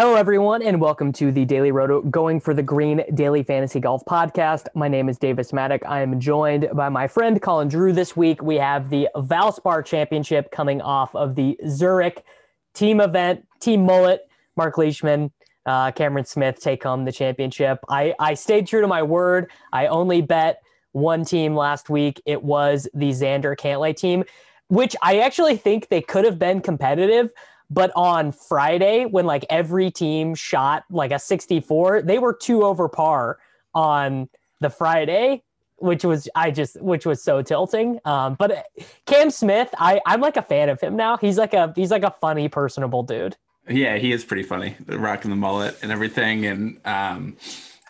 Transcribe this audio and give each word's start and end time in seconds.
Hello, 0.00 0.14
everyone, 0.14 0.62
and 0.62 0.80
welcome 0.80 1.12
to 1.12 1.30
the 1.30 1.44
Daily 1.44 1.72
Roto 1.72 2.00
Going 2.00 2.40
for 2.40 2.54
the 2.54 2.62
Green 2.62 3.04
Daily 3.12 3.42
Fantasy 3.42 3.80
Golf 3.80 4.02
Podcast. 4.06 4.66
My 4.74 4.88
name 4.88 5.10
is 5.10 5.18
Davis 5.18 5.52
Maddock. 5.52 5.82
I 5.84 6.00
am 6.00 6.18
joined 6.18 6.70
by 6.72 6.88
my 6.88 7.06
friend 7.06 7.42
Colin 7.42 7.68
Drew. 7.68 7.92
This 7.92 8.16
week, 8.16 8.42
we 8.42 8.56
have 8.56 8.88
the 8.88 9.10
Valspar 9.14 9.84
Championship 9.84 10.50
coming 10.52 10.80
off 10.80 11.14
of 11.14 11.34
the 11.34 11.54
Zurich 11.68 12.24
team 12.72 12.98
event, 12.98 13.46
Team 13.60 13.84
Mullet, 13.84 14.26
Mark 14.56 14.78
Leishman, 14.78 15.32
uh, 15.66 15.92
Cameron 15.92 16.24
Smith 16.24 16.58
take 16.58 16.82
home 16.82 17.04
the 17.04 17.12
championship. 17.12 17.78
I, 17.90 18.14
I 18.18 18.32
stayed 18.32 18.68
true 18.68 18.80
to 18.80 18.88
my 18.88 19.02
word. 19.02 19.50
I 19.70 19.88
only 19.88 20.22
bet 20.22 20.62
one 20.92 21.26
team 21.26 21.54
last 21.54 21.90
week. 21.90 22.22
It 22.24 22.42
was 22.42 22.88
the 22.94 23.10
Xander 23.10 23.54
Cantlay 23.54 23.94
team, 23.94 24.24
which 24.68 24.96
I 25.02 25.18
actually 25.18 25.58
think 25.58 25.88
they 25.88 26.00
could 26.00 26.24
have 26.24 26.38
been 26.38 26.62
competitive. 26.62 27.28
But 27.70 27.92
on 27.94 28.32
Friday, 28.32 29.04
when 29.04 29.26
like 29.26 29.46
every 29.48 29.90
team 29.90 30.34
shot 30.34 30.84
like 30.90 31.12
a 31.12 31.18
64, 31.18 32.02
they 32.02 32.18
were 32.18 32.32
two 32.32 32.64
over 32.64 32.88
par 32.88 33.38
on 33.74 34.28
the 34.60 34.70
Friday, 34.70 35.44
which 35.76 36.04
was 36.04 36.28
I 36.34 36.50
just 36.50 36.80
which 36.82 37.06
was 37.06 37.22
so 37.22 37.42
tilting. 37.42 38.00
Um, 38.04 38.34
but 38.34 38.50
uh, 38.50 38.62
Cam 39.06 39.30
Smith, 39.30 39.72
I 39.78 40.00
I'm 40.04 40.20
like 40.20 40.36
a 40.36 40.42
fan 40.42 40.68
of 40.68 40.80
him 40.80 40.96
now. 40.96 41.16
He's 41.16 41.38
like 41.38 41.54
a 41.54 41.72
he's 41.76 41.90
like 41.90 42.02
a 42.02 42.14
funny, 42.20 42.48
personable 42.48 43.04
dude. 43.04 43.36
Yeah, 43.68 43.98
he 43.98 44.10
is 44.10 44.24
pretty 44.24 44.42
funny, 44.42 44.74
rocking 44.86 45.30
the 45.30 45.36
mullet 45.36 45.78
and 45.82 45.92
everything, 45.92 46.46
and 46.46 46.80
um, 46.84 47.36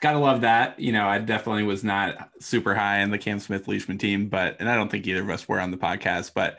gotta 0.03 0.19
love 0.19 0.43
that. 0.43 0.79
You 0.79 0.93
know, 0.93 1.07
I 1.07 1.19
definitely 1.19 1.63
was 1.63 1.83
not 1.83 2.31
super 2.39 2.75
high 2.75 2.99
in 2.99 3.11
the 3.11 3.19
Cam 3.19 3.41
Smith 3.41 3.67
Leishman 3.67 3.97
team, 3.97 4.29
but 4.29 4.57
and 4.61 4.69
I 4.69 4.77
don't 4.77 4.91
think 4.91 5.07
either 5.07 5.23
of 5.23 5.31
us 5.31 5.49
were 5.49 5.59
on 5.59 5.71
the 5.71 5.79
podcast, 5.79 6.33
but 6.35 6.59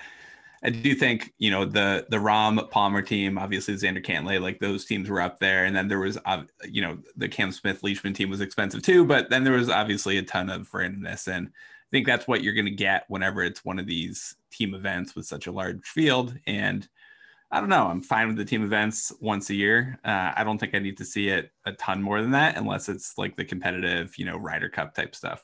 I 0.64 0.70
do 0.70 0.94
think 0.94 1.34
you 1.40 1.50
know 1.50 1.66
the 1.66 2.06
the 2.10 2.18
Rahm 2.18 2.70
Palmer 2.70 3.02
team, 3.02 3.38
obviously 3.38 3.74
Xander 3.76 4.06
Cantlay, 4.06 4.40
like 4.40 4.60
those 4.60 4.86
teams 4.86 5.10
were 5.10 5.22
up 5.22 5.40
there, 5.40 5.66
and 5.66 5.76
then 5.76 5.88
there 5.88 6.00
was 6.00 6.18
uh, 6.26 6.44
you 6.70 6.82
know 6.82 7.00
the 7.16 7.28
Cam 7.28 7.52
Smith 7.52 7.82
Leishman 7.84 8.14
team 8.14 8.30
was 8.30 8.42
expensive 8.42 8.84
too, 8.84 9.04
but 9.05 9.30
then 9.30 9.44
there 9.44 9.54
was 9.54 9.70
obviously 9.70 10.18
a 10.18 10.24
ton 10.24 10.50
of 10.50 10.70
randomness, 10.72 11.27
and 11.27 11.48
I 11.48 11.90
think 11.91 12.05
that's 12.05 12.27
what 12.27 12.44
you're 12.44 12.54
going 12.54 12.66
to 12.66 12.72
get 12.72 13.05
whenever 13.10 13.44
it's 13.44 13.66
one 13.66 13.80
of 13.80 13.88
these 13.88 14.35
team 14.52 14.76
events 14.76 15.16
with 15.16 15.26
such 15.26 15.48
a 15.48 15.52
large 15.52 15.85
field. 15.85 16.34
And 16.48 16.88
I 17.52 17.60
don't 17.60 17.68
know, 17.68 17.88
I'm 17.88 18.02
fine 18.02 18.28
with 18.28 18.38
the 18.38 18.46
team 18.46 18.63
events 18.63 19.12
once 19.20 19.50
a 19.50 19.55
year. 19.55 20.00
Uh, 20.05 20.32
I 20.35 20.46
don't 20.46 20.57
think 20.57 20.74
I 20.74 20.80
need 20.80 20.98
to 20.98 21.05
see 21.05 21.28
it 21.28 21.52
a 21.66 21.74
ton 21.74 22.02
more 22.02 22.22
than 22.22 22.32
that, 22.32 22.55
unless 22.55 22.88
it's 22.88 23.18
like 23.18 23.35
the 23.35 23.44
competitive, 23.44 24.18
you 24.18 24.26
know, 24.26 24.38
Ryder 24.38 24.70
Cup 24.70 24.96
type 24.96 25.16
stuff. 25.16 25.44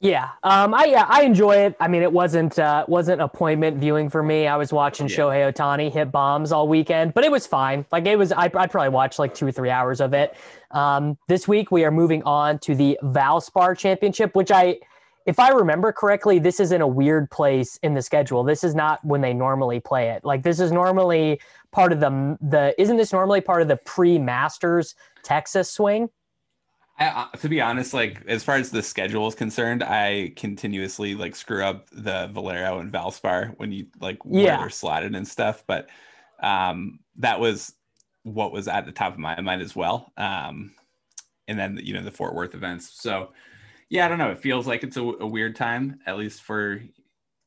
Yeah, 0.00 0.28
um, 0.42 0.74
I 0.74 0.84
yeah, 0.84 1.06
I 1.08 1.22
enjoy 1.22 1.56
it. 1.56 1.74
I 1.80 1.88
mean, 1.88 2.02
it 2.02 2.12
wasn't 2.12 2.58
uh, 2.58 2.84
wasn't 2.86 3.22
appointment 3.22 3.78
viewing 3.78 4.10
for 4.10 4.22
me. 4.22 4.46
I 4.46 4.56
was 4.56 4.70
watching 4.70 5.08
yeah. 5.08 5.16
Shohei 5.16 5.52
Ohtani 5.52 5.90
hit 5.90 6.12
bombs 6.12 6.52
all 6.52 6.68
weekend, 6.68 7.14
but 7.14 7.24
it 7.24 7.30
was 7.30 7.46
fine. 7.46 7.86
Like 7.90 8.04
it 8.04 8.16
was, 8.16 8.30
I 8.30 8.44
I 8.54 8.66
probably 8.66 8.90
watched 8.90 9.18
like 9.18 9.34
two 9.34 9.46
or 9.46 9.52
three 9.52 9.70
hours 9.70 10.02
of 10.02 10.12
it. 10.12 10.36
Um, 10.70 11.16
this 11.28 11.48
week 11.48 11.70
we 11.70 11.82
are 11.84 11.90
moving 11.90 12.22
on 12.24 12.58
to 12.60 12.74
the 12.74 12.98
Valspar 13.02 13.76
Championship, 13.78 14.34
which 14.36 14.50
I, 14.50 14.76
if 15.24 15.38
I 15.38 15.48
remember 15.48 15.92
correctly, 15.92 16.38
this 16.38 16.60
is 16.60 16.72
in 16.72 16.82
a 16.82 16.86
weird 16.86 17.30
place 17.30 17.78
in 17.82 17.94
the 17.94 18.02
schedule. 18.02 18.44
This 18.44 18.64
is 18.64 18.74
not 18.74 19.02
when 19.02 19.22
they 19.22 19.32
normally 19.32 19.80
play 19.80 20.10
it. 20.10 20.26
Like 20.26 20.42
this 20.42 20.60
is 20.60 20.72
normally 20.72 21.40
part 21.72 21.90
of 21.90 22.00
the 22.00 22.36
the. 22.42 22.74
Isn't 22.78 22.98
this 22.98 23.14
normally 23.14 23.40
part 23.40 23.62
of 23.62 23.68
the 23.68 23.78
pre 23.78 24.18
Masters 24.18 24.94
Texas 25.22 25.70
swing? 25.70 26.10
I, 26.98 27.28
to 27.40 27.48
be 27.48 27.60
honest, 27.60 27.92
like 27.92 28.22
as 28.26 28.42
far 28.42 28.56
as 28.56 28.70
the 28.70 28.82
schedule 28.82 29.28
is 29.28 29.34
concerned, 29.34 29.82
I 29.82 30.32
continuously 30.36 31.14
like 31.14 31.36
screw 31.36 31.62
up 31.62 31.90
the 31.90 32.28
Valero 32.32 32.78
and 32.78 32.92
Valspar 32.92 33.54
when 33.58 33.70
you 33.70 33.86
like 34.00 34.18
yeah. 34.24 34.56
they're 34.58 34.70
slotted 34.70 35.14
and 35.14 35.28
stuff. 35.28 35.62
But 35.66 35.88
um, 36.42 37.00
that 37.16 37.38
was 37.38 37.74
what 38.22 38.52
was 38.52 38.66
at 38.66 38.86
the 38.86 38.92
top 38.92 39.12
of 39.12 39.18
my 39.18 39.40
mind 39.40 39.60
as 39.60 39.76
well. 39.76 40.12
Um, 40.16 40.74
and 41.48 41.58
then 41.58 41.78
you 41.82 41.92
know 41.92 42.02
the 42.02 42.10
Fort 42.10 42.34
Worth 42.34 42.54
events. 42.54 42.90
So 43.00 43.32
yeah, 43.90 44.06
I 44.06 44.08
don't 44.08 44.18
know. 44.18 44.30
It 44.30 44.40
feels 44.40 44.66
like 44.66 44.82
it's 44.82 44.96
a, 44.96 45.02
a 45.02 45.26
weird 45.26 45.54
time, 45.54 46.00
at 46.06 46.16
least 46.16 46.42
for 46.42 46.82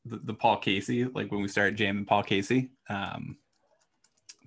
the, 0.04 0.16
the, 0.18 0.34
Paul 0.34 0.58
Casey. 0.58 1.04
Like 1.04 1.30
when 1.30 1.42
we 1.42 1.48
started 1.48 1.76
jamming 1.76 2.06
Paul 2.06 2.22
Casey. 2.22 2.70
Um, 2.88 3.36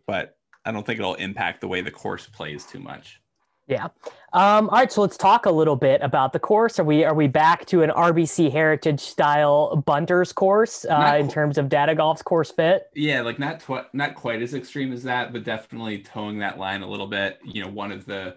but 0.07 0.37
I 0.65 0.71
don't 0.71 0.85
think 0.85 0.99
it'll 0.99 1.15
impact 1.15 1.61
the 1.61 1.67
way 1.67 1.81
the 1.81 1.91
course 1.91 2.25
plays 2.25 2.65
too 2.65 2.79
much. 2.79 3.19
Yeah. 3.67 3.85
Um, 4.33 4.69
all 4.69 4.79
right. 4.79 4.91
So 4.91 5.01
let's 5.01 5.15
talk 5.15 5.45
a 5.45 5.51
little 5.51 5.75
bit 5.75 6.01
about 6.01 6.33
the 6.33 6.39
course. 6.39 6.79
Are 6.79 6.83
we 6.83 7.05
are 7.05 7.13
we 7.13 7.27
back 7.27 7.65
to 7.67 7.81
an 7.81 7.91
RBC 7.91 8.51
Heritage 8.51 8.99
style 8.99 9.77
bunters 9.85 10.33
course 10.33 10.85
uh, 10.85 11.17
in 11.17 11.29
terms 11.29 11.57
of 11.57 11.69
data 11.69 11.95
golf's 11.95 12.21
course 12.21 12.51
fit? 12.51 12.89
Yeah, 12.93 13.21
like 13.21 13.39
not 13.39 13.61
tw- 13.61 13.93
not 13.93 14.15
quite 14.15 14.41
as 14.41 14.53
extreme 14.53 14.91
as 14.91 15.03
that, 15.03 15.31
but 15.31 15.43
definitely 15.45 15.99
towing 15.99 16.39
that 16.39 16.57
line 16.59 16.81
a 16.81 16.89
little 16.89 17.07
bit. 17.07 17.39
You 17.45 17.63
know, 17.63 17.69
one 17.69 17.91
of 17.91 18.05
the 18.05 18.35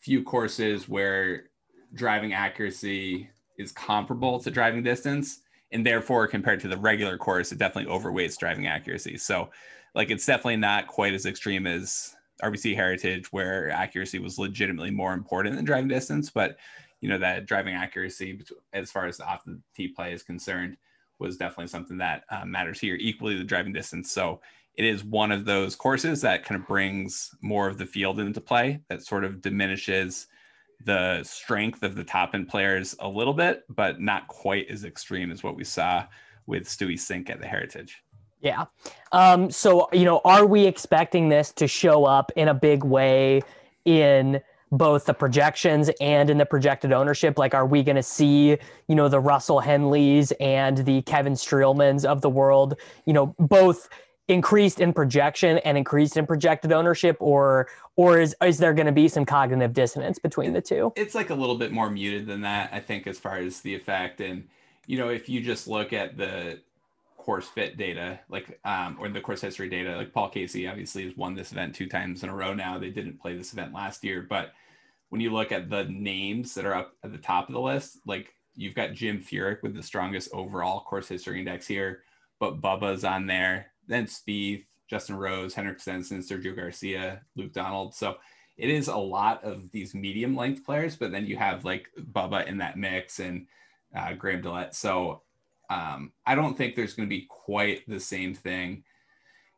few 0.00 0.22
courses 0.22 0.88
where 0.88 1.50
driving 1.92 2.32
accuracy 2.32 3.28
is 3.58 3.72
comparable 3.72 4.40
to 4.40 4.50
driving 4.50 4.82
distance, 4.82 5.40
and 5.72 5.84
therefore 5.84 6.26
compared 6.28 6.60
to 6.60 6.68
the 6.68 6.78
regular 6.78 7.18
course, 7.18 7.52
it 7.52 7.58
definitely 7.58 7.92
overweights 7.92 8.38
driving 8.38 8.66
accuracy. 8.66 9.18
So, 9.18 9.50
like, 9.94 10.10
it's 10.10 10.24
definitely 10.24 10.56
not 10.56 10.86
quite 10.86 11.12
as 11.12 11.26
extreme 11.26 11.66
as 11.66 12.15
RBC 12.42 12.74
Heritage, 12.74 13.32
where 13.32 13.70
accuracy 13.70 14.18
was 14.18 14.38
legitimately 14.38 14.90
more 14.90 15.14
important 15.14 15.56
than 15.56 15.64
driving 15.64 15.88
distance, 15.88 16.30
but 16.30 16.56
you 17.00 17.08
know 17.08 17.18
that 17.18 17.46
driving 17.46 17.74
accuracy, 17.74 18.40
as 18.72 18.90
far 18.90 19.06
as 19.06 19.18
the 19.18 19.26
off 19.26 19.44
the 19.44 19.60
tee 19.74 19.88
play 19.88 20.12
is 20.12 20.22
concerned, 20.22 20.76
was 21.18 21.36
definitely 21.36 21.68
something 21.68 21.98
that 21.98 22.24
uh, 22.30 22.44
matters 22.44 22.80
here 22.80 22.96
equally 22.98 23.36
the 23.36 23.44
driving 23.44 23.72
distance. 23.72 24.10
So 24.10 24.40
it 24.74 24.84
is 24.84 25.04
one 25.04 25.32
of 25.32 25.44
those 25.44 25.74
courses 25.74 26.20
that 26.20 26.44
kind 26.44 26.60
of 26.60 26.66
brings 26.66 27.34
more 27.40 27.68
of 27.68 27.78
the 27.78 27.86
field 27.86 28.20
into 28.20 28.40
play. 28.40 28.80
That 28.88 29.02
sort 29.02 29.24
of 29.24 29.40
diminishes 29.40 30.26
the 30.84 31.22
strength 31.22 31.82
of 31.82 31.94
the 31.94 32.04
top 32.04 32.34
end 32.34 32.48
players 32.48 32.94
a 33.00 33.08
little 33.08 33.32
bit, 33.32 33.64
but 33.70 34.00
not 34.00 34.28
quite 34.28 34.68
as 34.68 34.84
extreme 34.84 35.30
as 35.30 35.42
what 35.42 35.56
we 35.56 35.64
saw 35.64 36.04
with 36.46 36.64
Stewie 36.64 36.94
Cink 36.94 37.30
at 37.30 37.40
the 37.40 37.46
Heritage. 37.46 38.02
Yeah. 38.40 38.66
Um, 39.12 39.50
so, 39.50 39.88
you 39.92 40.04
know, 40.04 40.20
are 40.24 40.46
we 40.46 40.66
expecting 40.66 41.28
this 41.28 41.52
to 41.52 41.66
show 41.66 42.04
up 42.04 42.30
in 42.36 42.48
a 42.48 42.54
big 42.54 42.84
way 42.84 43.42
in 43.84 44.40
both 44.72 45.06
the 45.06 45.14
projections 45.14 45.90
and 46.00 46.28
in 46.28 46.38
the 46.38 46.46
projected 46.46 46.92
ownership? 46.92 47.38
Like, 47.38 47.54
are 47.54 47.66
we 47.66 47.82
going 47.82 47.96
to 47.96 48.02
see, 48.02 48.58
you 48.88 48.94
know, 48.94 49.08
the 49.08 49.20
Russell 49.20 49.60
Henleys 49.60 50.32
and 50.40 50.78
the 50.78 51.02
Kevin 51.02 51.32
Streelmans 51.32 52.04
of 52.04 52.20
the 52.20 52.30
world, 52.30 52.74
you 53.04 53.12
know, 53.12 53.34
both 53.38 53.88
increased 54.28 54.80
in 54.80 54.92
projection 54.92 55.58
and 55.58 55.78
increased 55.78 56.16
in 56.16 56.26
projected 56.26 56.72
ownership 56.72 57.16
or 57.20 57.68
or 57.94 58.18
is 58.18 58.34
is 58.44 58.58
there 58.58 58.74
going 58.74 58.86
to 58.86 58.92
be 58.92 59.06
some 59.06 59.24
cognitive 59.24 59.72
dissonance 59.72 60.18
between 60.18 60.52
the 60.52 60.60
two 60.60 60.92
it's 60.96 61.14
like 61.14 61.30
a 61.30 61.34
little 61.34 61.56
bit 61.56 61.70
more 61.70 61.88
muted 61.88 62.26
than 62.26 62.40
that 62.40 62.68
i 62.72 62.80
think 62.80 63.06
as 63.06 63.20
far 63.20 63.36
as 63.36 63.60
the 63.60 63.72
effect 63.72 64.20
and 64.20 64.42
you 64.86 64.98
know 64.98 65.08
if 65.08 65.28
you 65.28 65.40
just 65.40 65.68
look 65.68 65.92
at 65.92 66.16
the 66.16 66.58
course 67.26 67.48
fit 67.48 67.76
data, 67.76 68.20
like 68.28 68.60
um, 68.64 68.96
or 69.00 69.08
the 69.08 69.20
course 69.20 69.40
history 69.40 69.68
data. 69.68 69.96
Like 69.96 70.12
Paul 70.12 70.30
Casey 70.30 70.68
obviously 70.68 71.04
has 71.04 71.16
won 71.16 71.34
this 71.34 71.50
event 71.50 71.74
two 71.74 71.88
times 71.88 72.22
in 72.22 72.28
a 72.28 72.34
row 72.34 72.54
now. 72.54 72.78
They 72.78 72.90
didn't 72.90 73.20
play 73.20 73.36
this 73.36 73.52
event 73.52 73.74
last 73.74 74.04
year, 74.04 74.24
but 74.26 74.52
when 75.08 75.20
you 75.20 75.32
look 75.32 75.50
at 75.50 75.68
the 75.68 75.84
names 75.84 76.54
that 76.54 76.64
are 76.64 76.74
up 76.74 76.92
at 77.02 77.10
the 77.10 77.18
top 77.18 77.48
of 77.48 77.54
the 77.54 77.60
list, 77.60 77.98
like 78.06 78.32
you've 78.54 78.76
got 78.76 78.92
Jim 78.92 79.18
Furyk 79.20 79.60
with 79.62 79.74
the 79.74 79.82
strongest 79.82 80.30
overall 80.32 80.80
course 80.82 81.08
history 81.08 81.40
index 81.40 81.66
here, 81.66 82.02
but 82.38 82.60
Bubba's 82.60 83.04
on 83.04 83.26
there, 83.26 83.72
then 83.88 84.06
Spieth, 84.06 84.64
Justin 84.88 85.16
Rose, 85.16 85.52
Henrik 85.52 85.80
Stenson, 85.80 86.20
Sergio 86.20 86.54
Garcia, 86.54 87.22
Luke 87.34 87.52
Donald. 87.52 87.92
So 87.92 88.18
it 88.56 88.70
is 88.70 88.86
a 88.86 88.96
lot 88.96 89.42
of 89.42 89.72
these 89.72 89.96
medium 89.96 90.36
length 90.36 90.64
players, 90.64 90.94
but 90.94 91.10
then 91.10 91.26
you 91.26 91.36
have 91.36 91.64
like 91.64 91.88
Bubba 91.98 92.46
in 92.46 92.58
that 92.58 92.78
mix 92.78 93.18
and 93.18 93.48
uh, 93.96 94.12
Graham 94.12 94.42
DeLaet. 94.42 94.74
So 94.74 95.22
um, 95.70 96.12
I 96.24 96.34
don't 96.34 96.56
think 96.56 96.74
there's 96.74 96.94
going 96.94 97.08
to 97.08 97.14
be 97.14 97.26
quite 97.28 97.82
the 97.88 98.00
same 98.00 98.34
thing. 98.34 98.84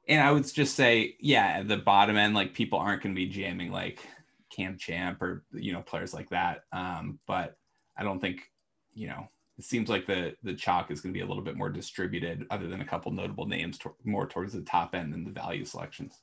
And 0.09 0.23
I 0.23 0.33
would 0.33 0.53
just 0.53 0.75
say, 0.75 1.17
yeah, 1.21 1.59
at 1.59 1.69
the 1.69 1.77
bottom 1.77 2.17
end, 2.17 2.35
like 2.35 2.55
people 2.55 2.79
aren't 2.79 3.03
going 3.03 3.15
to 3.15 3.19
be 3.21 3.27
jamming 3.27 3.71
like 3.71 4.01
Cam 4.51 4.78
Champ 4.78 5.21
or 5.21 5.45
you 5.53 5.72
know 5.72 5.83
players 5.83 6.15
like 6.15 6.31
that. 6.31 6.63
Um, 6.72 7.19
but 7.27 7.57
I 7.97 8.03
don't 8.05 8.21
think 8.21 8.43
you 8.95 9.09
know 9.09 9.28
it 9.59 9.65
seems 9.65 9.89
like 9.89 10.07
the 10.07 10.34
the 10.43 10.55
chalk 10.55 10.91
is 10.91 11.01
going 11.01 11.13
to 11.13 11.19
be 11.19 11.25
a 11.25 11.27
little 11.27 11.43
bit 11.43 11.57
more 11.57 11.69
distributed, 11.69 12.47
other 12.51 12.69
than 12.69 12.81
a 12.81 12.87
couple 12.87 13.13
notable 13.13 13.47
names 13.47 13.77
to, 13.78 13.95
more 14.04 14.27
towards 14.27 14.53
the 14.53 14.63
top 14.63 14.95
end 14.95 15.13
than 15.13 15.25
the 15.25 15.31
value 15.31 15.65
selections. 15.65 16.21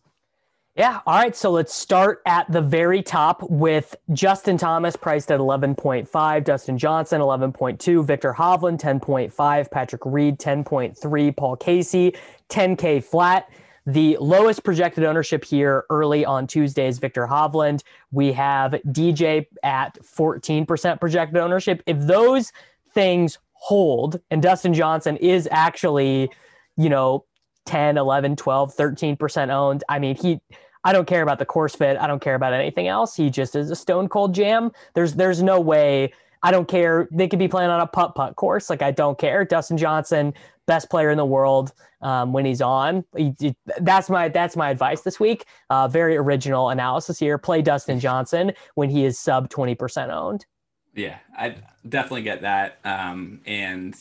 Yeah. 0.75 0.99
All 1.05 1.17
right. 1.17 1.33
So 1.33 1.51
let's 1.51 1.73
start 1.73 2.21
at 2.25 2.51
the 2.51 2.59
very 2.59 3.01
top 3.01 3.41
with 3.49 3.95
Justin 4.11 4.57
Thomas 4.57 4.97
priced 4.97 5.31
at 5.31 5.39
11.5, 5.39 6.43
Dustin 6.43 6.77
Johnson 6.77 7.21
11.2, 7.21 8.05
Viktor 8.05 8.33
Hovland 8.33 8.81
10.5, 8.81 9.71
Patrick 9.71 10.01
Reed 10.05 10.37
10.3, 10.37 11.37
Paul 11.37 11.55
Casey 11.55 12.13
10K 12.49 13.01
flat. 13.01 13.49
The 13.85 14.17
lowest 14.19 14.65
projected 14.65 15.05
ownership 15.05 15.45
here 15.45 15.85
early 15.89 16.25
on 16.25 16.45
Tuesday 16.45 16.87
is 16.87 16.99
Viktor 16.99 17.25
Hovland. 17.25 17.83
We 18.11 18.33
have 18.33 18.73
DJ 18.87 19.45
at 19.63 19.97
14% 20.01 20.99
projected 20.99 21.37
ownership. 21.37 21.83
If 21.85 21.99
those 22.01 22.51
things 22.93 23.37
hold 23.53 24.19
and 24.29 24.41
Dustin 24.41 24.73
Johnson 24.73 25.15
is 25.17 25.47
actually, 25.51 26.29
you 26.75 26.89
know, 26.89 27.23
10, 27.65 27.97
11, 27.97 28.35
12, 28.35 28.75
13% 28.75 29.49
owned, 29.49 29.83
I 29.87 29.99
mean, 29.99 30.15
he 30.15 30.39
I 30.85 30.93
don't 30.93 31.07
care 31.07 31.23
about 31.23 31.39
the 31.39 31.45
course 31.45 31.75
fit. 31.75 31.97
I 31.97 32.07
don't 32.07 32.21
care 32.21 32.35
about 32.35 32.53
anything 32.53 32.87
else. 32.87 33.15
He 33.15 33.29
just 33.29 33.55
is 33.55 33.71
a 33.71 33.75
stone 33.75 34.07
cold 34.07 34.33
jam. 34.33 34.71
There's 34.93 35.15
there's 35.15 35.43
no 35.43 35.59
way. 35.59 36.13
I 36.43 36.51
don't 36.51 36.67
care. 36.67 37.09
They 37.11 37.27
could 37.27 37.39
be 37.39 37.47
playing 37.47 37.71
on 37.71 37.81
a 37.81 37.87
putt 37.87 38.13
putt 38.13 38.35
course. 38.35 38.69
Like 38.69 38.83
I 38.83 38.91
don't 38.91 39.17
care. 39.17 39.43
Dustin 39.43 39.77
Johnson, 39.77 40.33
best 40.67 40.91
player 40.91 41.09
in 41.09 41.17
the 41.17 41.25
world 41.25 41.73
um, 42.01 42.33
when 42.33 42.45
he's 42.45 42.61
on. 42.61 43.03
He, 43.17 43.33
he, 43.39 43.55
that's 43.81 44.11
my 44.11 44.29
that's 44.29 44.55
my 44.55 44.69
advice 44.69 45.01
this 45.01 45.19
week. 45.19 45.45
Uh, 45.71 45.87
very 45.87 46.15
original 46.15 46.69
analysis 46.69 47.17
here. 47.17 47.39
Play 47.39 47.63
Dustin 47.63 47.99
Johnson 47.99 48.53
when 48.75 48.91
he 48.91 49.05
is 49.05 49.17
sub 49.17 49.49
twenty 49.49 49.73
percent 49.73 50.11
owned. 50.11 50.45
Yeah, 50.93 51.17
I 51.35 51.55
definitely 51.89 52.21
get 52.21 52.41
that. 52.43 52.77
Um, 52.85 53.41
and 53.47 53.95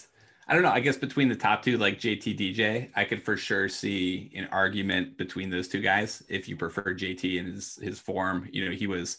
I 0.46 0.52
don't 0.52 0.62
know. 0.62 0.70
I 0.70 0.80
guess 0.80 0.96
between 0.98 1.28
the 1.28 1.36
top 1.36 1.62
two, 1.62 1.78
like 1.78 1.98
JT 1.98 2.38
DJ, 2.38 2.90
I 2.94 3.04
could 3.04 3.22
for 3.22 3.36
sure 3.36 3.68
see 3.68 4.30
an 4.36 4.46
argument 4.52 5.16
between 5.16 5.48
those 5.48 5.68
two 5.68 5.80
guys. 5.80 6.22
If 6.28 6.48
you 6.48 6.56
prefer 6.56 6.94
JT 6.94 7.38
and 7.38 7.54
his 7.54 7.78
his 7.82 7.98
form, 7.98 8.48
you 8.52 8.66
know, 8.66 8.76
he 8.76 8.86
was 8.86 9.16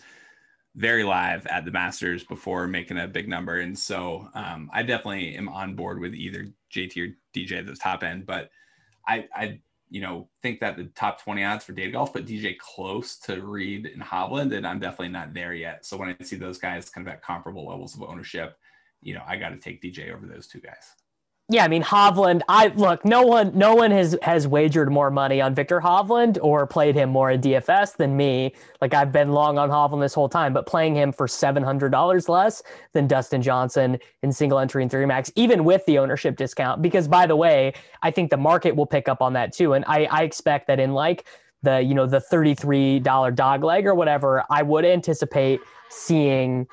very 0.76 1.04
live 1.04 1.48
at 1.48 1.66
the 1.66 1.72
Masters 1.72 2.24
before 2.24 2.68
making 2.68 3.00
a 3.00 3.08
big 3.08 3.28
number, 3.28 3.60
and 3.60 3.78
so 3.78 4.30
um, 4.36 4.70
I 4.72 4.84
definitely 4.84 5.36
am 5.36 5.50
on 5.50 5.76
board 5.76 6.00
with 6.00 6.14
either 6.14 6.48
JT 6.72 6.98
or 6.98 7.16
DJ 7.34 7.60
at 7.60 7.66
the 7.66 7.76
top 7.76 8.04
end. 8.04 8.28
But 8.28 8.52
I, 9.08 9.28
I, 9.36 9.62
you 9.90 10.02
know, 10.02 10.30
think 10.44 10.60
that 10.60 10.78
the 10.78 10.86
top 10.96 11.24
twenty 11.24 11.44
odds 11.44 11.66
for 11.66 11.74
data 11.74 11.92
golf 11.92 12.14
put 12.14 12.28
DJ 12.28 12.56
close 12.60 13.18
to 13.22 13.42
Reed 13.42 13.88
and 13.88 14.04
Hovland, 14.04 14.56
and 14.56 14.68
I'm 14.68 14.80
definitely 14.80 15.10
not 15.10 15.34
there 15.34 15.54
yet. 15.56 15.88
So 15.88 15.98
when 15.98 16.16
I 16.20 16.24
see 16.24 16.36
those 16.36 16.60
guys 16.60 16.90
kind 16.92 17.08
of 17.08 17.14
at 17.14 17.24
comparable 17.24 17.66
levels 17.66 17.96
of 17.96 18.04
ownership, 18.04 18.60
you 19.02 19.16
know, 19.16 19.24
I 19.26 19.38
got 19.38 19.50
to 19.50 19.58
take 19.58 19.82
DJ 19.82 20.14
over 20.14 20.28
those 20.28 20.46
two 20.46 20.60
guys 20.60 20.94
yeah, 21.48 21.64
I 21.64 21.68
mean 21.68 21.84
Hovland. 21.84 22.42
I 22.50 22.70
look, 22.70 23.06
no 23.06 23.22
one, 23.22 23.56
no 23.56 23.76
one 23.76 23.92
has 23.92 24.18
has 24.24 24.48
wagered 24.48 24.92
more 24.92 25.12
money 25.12 25.42
on 25.42 25.54
Viktor 25.54 25.80
Hovland 25.80 26.40
or 26.42 26.66
played 26.66 26.96
him 26.96 27.12
more 27.12 27.30
in 27.30 27.40
DFS 27.40 27.98
than 27.98 28.18
me. 28.18 28.56
Like 28.82 28.96
I've 28.96 29.12
been 29.12 29.32
long 29.32 29.60
on 29.60 29.70
Hovland 29.70 30.02
this 30.02 30.16
whole 30.16 30.28
time, 30.28 30.54
but 30.54 30.66
playing 30.66 30.96
him 30.96 31.12
for 31.12 31.28
seven 31.28 31.62
hundred 31.62 31.92
dollars 31.92 32.28
less 32.28 32.64
than 32.94 33.06
Dustin 33.06 33.44
Johnson 33.44 34.00
in 34.24 34.32
single 34.32 34.58
entry 34.58 34.82
and 34.82 34.90
three 34.90 35.06
max, 35.06 35.32
even 35.36 35.64
with 35.64 35.86
the 35.86 36.00
ownership 36.00 36.36
discount. 36.36 36.82
Because 36.82 37.08
by 37.08 37.28
the 37.28 37.36
way, 37.36 37.74
I 38.02 38.10
think 38.10 38.32
the 38.32 38.38
market 38.38 38.76
will 38.76 38.88
pick 38.88 39.08
up 39.08 39.22
on 39.22 39.34
that 39.34 39.54
too, 39.54 39.74
and 39.74 39.86
I 39.88 40.06
I 40.06 40.24
expect 40.24 40.66
that 40.66 40.80
in 40.80 40.94
like 40.94 41.28
the 41.62 41.80
you 41.80 41.94
know 41.94 42.08
the 42.08 42.22
thirty 42.22 42.56
three 42.56 43.00
dollar 43.00 43.30
dog 43.30 43.64
leg 43.64 43.86
or 43.86 43.94
whatever, 43.94 44.44
I 44.50 44.64
would 44.64 44.84
anticipate 44.84 45.60
seeing 45.92 46.66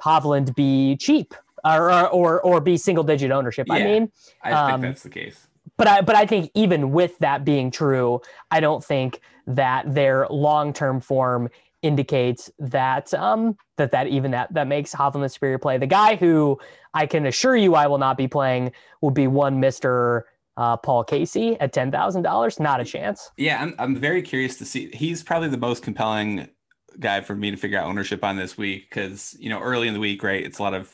Hovland 0.00 0.56
be 0.56 0.96
cheap 0.96 1.34
or 1.64 2.08
or 2.08 2.40
or 2.40 2.60
be 2.60 2.76
single 2.76 3.04
digit 3.04 3.30
ownership. 3.30 3.66
Yeah, 3.68 3.74
I 3.74 3.84
mean, 3.84 4.12
I 4.42 4.52
um, 4.52 4.80
think 4.80 4.94
that's 4.94 5.02
the 5.02 5.10
case. 5.10 5.46
But 5.76 5.88
I 5.88 6.00
but 6.00 6.16
I 6.16 6.26
think 6.26 6.50
even 6.54 6.92
with 6.92 7.18
that 7.18 7.44
being 7.44 7.70
true, 7.70 8.20
I 8.50 8.60
don't 8.60 8.84
think 8.84 9.20
that 9.46 9.92
their 9.94 10.26
long 10.28 10.72
term 10.72 11.00
form 11.00 11.48
indicates 11.82 12.50
that 12.60 13.12
um 13.14 13.56
that 13.76 13.90
that 13.90 14.06
even 14.06 14.30
that 14.30 14.52
that 14.54 14.66
makes 14.66 14.94
Hovland 14.94 15.22
the 15.22 15.28
superior 15.28 15.58
play. 15.58 15.78
The 15.78 15.86
guy 15.86 16.16
who 16.16 16.58
I 16.94 17.06
can 17.06 17.26
assure 17.26 17.56
you 17.56 17.74
I 17.74 17.86
will 17.86 17.98
not 17.98 18.16
be 18.16 18.28
playing 18.28 18.72
will 19.00 19.10
be 19.10 19.26
one 19.26 19.60
Mister 19.60 20.26
uh, 20.56 20.76
Paul 20.76 21.04
Casey 21.04 21.58
at 21.60 21.72
ten 21.72 21.90
thousand 21.90 22.22
dollars. 22.22 22.60
Not 22.60 22.80
a 22.80 22.84
chance. 22.84 23.30
Yeah, 23.36 23.60
I'm 23.60 23.74
I'm 23.78 23.96
very 23.96 24.22
curious 24.22 24.56
to 24.58 24.64
see. 24.64 24.90
He's 24.92 25.22
probably 25.22 25.48
the 25.48 25.58
most 25.58 25.82
compelling 25.82 26.48
guy 27.00 27.22
for 27.22 27.34
me 27.34 27.50
to 27.50 27.56
figure 27.56 27.78
out 27.78 27.86
ownership 27.86 28.22
on 28.22 28.36
this 28.36 28.56
week 28.58 28.88
because 28.90 29.36
you 29.40 29.48
know 29.48 29.60
early 29.60 29.88
in 29.88 29.94
the 29.94 30.00
week, 30.00 30.22
right? 30.22 30.44
It's 30.44 30.58
a 30.58 30.62
lot 30.62 30.74
of 30.74 30.92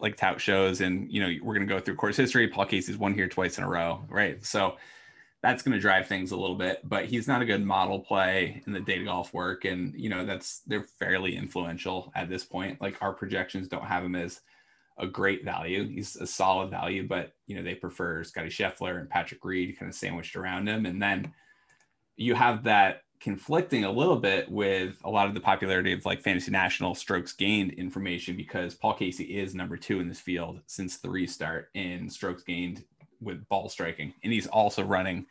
like 0.00 0.16
tout 0.16 0.40
shows 0.40 0.80
and 0.80 1.10
you 1.10 1.20
know 1.20 1.32
we're 1.42 1.54
going 1.54 1.66
to 1.66 1.72
go 1.72 1.80
through 1.80 1.96
course 1.96 2.16
history. 2.16 2.48
Paul 2.48 2.66
casey's 2.66 2.98
won 2.98 3.14
here 3.14 3.28
twice 3.28 3.58
in 3.58 3.64
a 3.64 3.68
row 3.68 4.04
right? 4.08 4.44
So 4.44 4.76
that's 5.42 5.62
going 5.62 5.72
to 5.72 5.80
drive 5.80 6.06
things 6.06 6.32
a 6.32 6.36
little 6.36 6.56
bit 6.56 6.80
but 6.84 7.04
he's 7.04 7.28
not 7.28 7.42
a 7.42 7.46
good 7.46 7.64
model 7.64 8.00
play 8.00 8.62
in 8.66 8.72
the 8.72 8.80
data 8.80 9.04
golf 9.04 9.32
work. 9.32 9.64
And 9.64 9.94
you 9.94 10.08
know 10.08 10.24
that's 10.24 10.60
they're 10.66 10.84
fairly 10.84 11.36
influential 11.36 12.12
at 12.14 12.28
this 12.28 12.44
point. 12.44 12.80
Like 12.80 12.96
our 13.00 13.12
projections 13.12 13.68
don't 13.68 13.86
have 13.86 14.04
him 14.04 14.14
as 14.14 14.40
a 14.98 15.06
great 15.06 15.44
value. 15.44 15.86
He's 15.86 16.16
a 16.16 16.26
solid 16.26 16.70
value 16.70 17.06
but 17.06 17.32
you 17.46 17.56
know 17.56 17.62
they 17.62 17.74
prefer 17.74 18.24
scotty 18.24 18.48
scheffler 18.48 19.00
and 19.00 19.10
patrick 19.10 19.44
reed 19.44 19.78
kind 19.78 19.88
of 19.88 19.94
sandwiched 19.94 20.36
around 20.36 20.68
him. 20.68 20.86
And 20.86 21.00
then 21.02 21.32
you 22.16 22.34
have 22.34 22.64
that 22.64 23.02
conflicting 23.20 23.84
a 23.84 23.90
little 23.90 24.16
bit 24.16 24.50
with 24.50 24.96
a 25.04 25.10
lot 25.10 25.26
of 25.26 25.34
the 25.34 25.40
popularity 25.40 25.92
of 25.92 26.04
like 26.04 26.22
fantasy 26.22 26.50
national 26.50 26.94
strokes 26.94 27.32
gained 27.32 27.72
information 27.72 28.36
because 28.36 28.74
Paul 28.74 28.94
Casey 28.94 29.24
is 29.24 29.54
number 29.54 29.76
two 29.76 30.00
in 30.00 30.08
this 30.08 30.20
field 30.20 30.60
since 30.66 30.98
the 30.98 31.10
restart 31.10 31.70
in 31.74 32.08
strokes 32.08 32.42
gained 32.42 32.84
with 33.20 33.46
ball 33.48 33.68
striking. 33.68 34.14
And 34.22 34.32
he's 34.32 34.46
also 34.46 34.82
running 34.82 35.26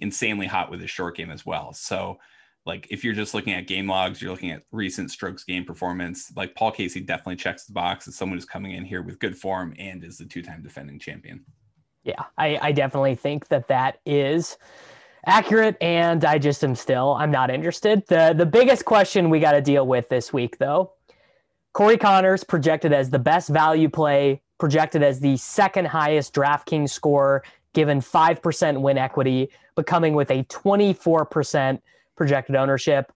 insanely 0.00 0.46
hot 0.46 0.70
with 0.70 0.80
his 0.80 0.90
short 0.90 1.16
game 1.16 1.30
as 1.30 1.44
well. 1.44 1.72
So 1.72 2.18
like 2.64 2.86
if 2.90 3.02
you're 3.02 3.14
just 3.14 3.34
looking 3.34 3.54
at 3.54 3.66
game 3.66 3.88
logs, 3.88 4.22
you're 4.22 4.30
looking 4.30 4.52
at 4.52 4.62
recent 4.70 5.10
strokes 5.10 5.42
game 5.42 5.64
performance, 5.64 6.32
like 6.36 6.54
Paul 6.54 6.70
Casey 6.70 7.00
definitely 7.00 7.36
checks 7.36 7.64
the 7.64 7.72
box 7.72 8.06
as 8.06 8.14
someone 8.14 8.36
who's 8.36 8.44
coming 8.44 8.72
in 8.72 8.84
here 8.84 9.02
with 9.02 9.18
good 9.18 9.36
form 9.36 9.74
and 9.78 10.04
is 10.04 10.18
the 10.18 10.26
two-time 10.26 10.62
defending 10.62 10.98
champion. 10.98 11.44
Yeah, 12.04 12.22
I, 12.38 12.58
I 12.60 12.72
definitely 12.72 13.14
think 13.14 13.48
that 13.48 13.68
that 13.68 13.98
is 14.06 14.58
accurate 15.26 15.76
and 15.80 16.24
I 16.24 16.38
just 16.38 16.64
am 16.64 16.74
still 16.74 17.14
I'm 17.14 17.30
not 17.30 17.50
interested. 17.50 18.04
The 18.08 18.34
the 18.36 18.46
biggest 18.46 18.84
question 18.84 19.30
we 19.30 19.40
got 19.40 19.52
to 19.52 19.60
deal 19.60 19.86
with 19.86 20.08
this 20.08 20.32
week 20.32 20.58
though. 20.58 20.92
Corey 21.72 21.96
Conners 21.96 22.44
projected 22.44 22.92
as 22.92 23.08
the 23.08 23.18
best 23.18 23.48
value 23.48 23.88
play, 23.88 24.42
projected 24.58 25.02
as 25.02 25.20
the 25.20 25.36
second 25.38 25.86
highest 25.86 26.34
DraftKings 26.34 26.90
score, 26.90 27.42
given 27.72 28.00
5% 28.00 28.80
win 28.82 28.98
equity, 28.98 29.48
but 29.74 29.86
coming 29.86 30.12
with 30.14 30.30
a 30.30 30.44
24% 30.44 31.80
projected 32.14 32.56
ownership 32.56 33.10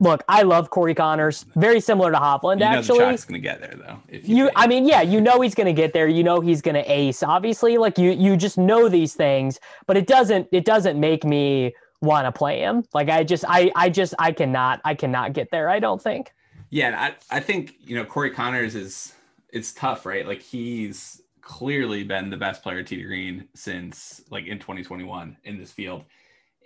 look, 0.00 0.22
I 0.28 0.42
love 0.42 0.70
Corey 0.70 0.94
Conners, 0.94 1.44
Very 1.56 1.80
similar 1.80 2.12
to 2.12 2.18
Hovland, 2.18 2.54
you 2.54 2.60
know 2.60 2.78
actually. 2.78 3.16
The 3.16 3.26
going 3.26 3.34
to 3.34 3.38
get 3.40 3.60
there 3.60 3.74
though. 3.76 4.00
You, 4.10 4.46
you 4.46 4.50
I 4.56 4.66
mean, 4.66 4.86
yeah, 4.86 5.02
you 5.02 5.20
know 5.20 5.40
he's 5.40 5.54
going 5.54 5.66
to 5.66 5.72
get 5.72 5.92
there. 5.92 6.08
You 6.08 6.24
know 6.24 6.40
he's 6.40 6.62
going 6.62 6.74
to 6.74 6.90
ace. 6.90 7.22
Obviously, 7.22 7.78
like 7.78 7.98
you, 7.98 8.12
you 8.12 8.36
just 8.36 8.58
know 8.58 8.88
these 8.88 9.14
things, 9.14 9.60
but 9.86 9.96
it 9.96 10.06
doesn't, 10.06 10.48
it 10.52 10.64
doesn't 10.64 10.98
make 10.98 11.24
me 11.24 11.74
want 12.00 12.26
to 12.26 12.32
play 12.32 12.60
him. 12.60 12.84
Like 12.92 13.08
I 13.08 13.24
just, 13.24 13.44
I, 13.48 13.70
I 13.76 13.88
just, 13.88 14.14
I 14.18 14.32
cannot, 14.32 14.80
I 14.84 14.94
cannot 14.94 15.32
get 15.32 15.50
there. 15.50 15.68
I 15.68 15.78
don't 15.78 16.02
think. 16.02 16.32
Yeah, 16.70 17.12
I, 17.30 17.36
I 17.36 17.40
think 17.40 17.76
you 17.80 17.96
know 17.96 18.04
Corey 18.04 18.30
Conners 18.30 18.74
is, 18.74 19.14
it's 19.50 19.72
tough, 19.72 20.04
right? 20.04 20.26
Like 20.26 20.42
he's 20.42 21.22
clearly 21.40 22.02
been 22.02 22.30
the 22.30 22.36
best 22.36 22.62
player 22.62 22.82
T 22.82 23.00
Green 23.02 23.48
since 23.54 24.22
like 24.30 24.46
in 24.46 24.58
2021 24.58 25.36
in 25.44 25.58
this 25.58 25.70
field, 25.70 26.04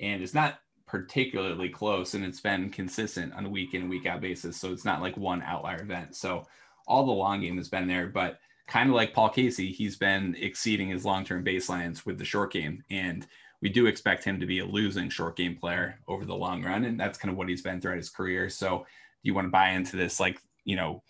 and 0.01 0.23
it's 0.23 0.33
not 0.33 0.61
particularly 0.89 1.69
close 1.69 2.15
and 2.15 2.25
it's 2.25 2.41
been 2.41 2.71
consistent 2.71 3.33
on 3.35 3.47
a 3.47 3.51
week 3.51 3.75
in 3.75 3.89
week 3.89 4.07
out 4.07 4.21
basis 4.21 4.57
so 4.57 4.73
it's 4.73 4.85
not 4.85 5.03
like 5.03 5.17
one 5.17 5.43
outlier 5.43 5.83
event. 5.83 6.17
So 6.17 6.47
all 6.87 7.07
the 7.07 7.13
long 7.13 7.41
game 7.41 7.57
has 7.59 7.69
been 7.69 7.87
there 7.87 8.07
but 8.09 8.41
kind 8.67 8.89
of 8.89 8.95
like 8.95 9.15
paul 9.15 9.29
casey 9.31 9.71
he's 9.71 9.97
been 9.97 10.35
exceeding 10.39 10.89
his 10.89 11.05
long-term 11.05 11.45
baselines 11.45 12.05
with 12.05 12.19
the 12.19 12.25
short 12.25 12.53
game 12.53 12.83
and 12.91 13.27
we 13.61 13.69
do 13.69 13.87
expect 13.87 14.25
him 14.25 14.39
to 14.39 14.47
be 14.47 14.61
a 14.61 14.65
losing 14.65 15.09
short 15.09 15.37
game 15.37 15.57
player 15.57 15.99
over 16.07 16.25
the 16.25 16.35
long 16.35 16.63
run 16.63 16.85
and 16.85 16.99
that's 16.99 17.19
kind 17.19 17.31
of 17.31 17.37
what 17.37 17.49
he's 17.49 17.63
been 17.63 17.81
throughout 17.81 17.97
his 17.97 18.11
career. 18.11 18.49
So 18.49 18.87
you 19.23 19.35
want 19.35 19.47
to 19.47 19.51
buy 19.51 19.71
into 19.71 19.97
this 19.97 20.21
like 20.21 20.41
you 20.65 20.77
know 20.77 21.03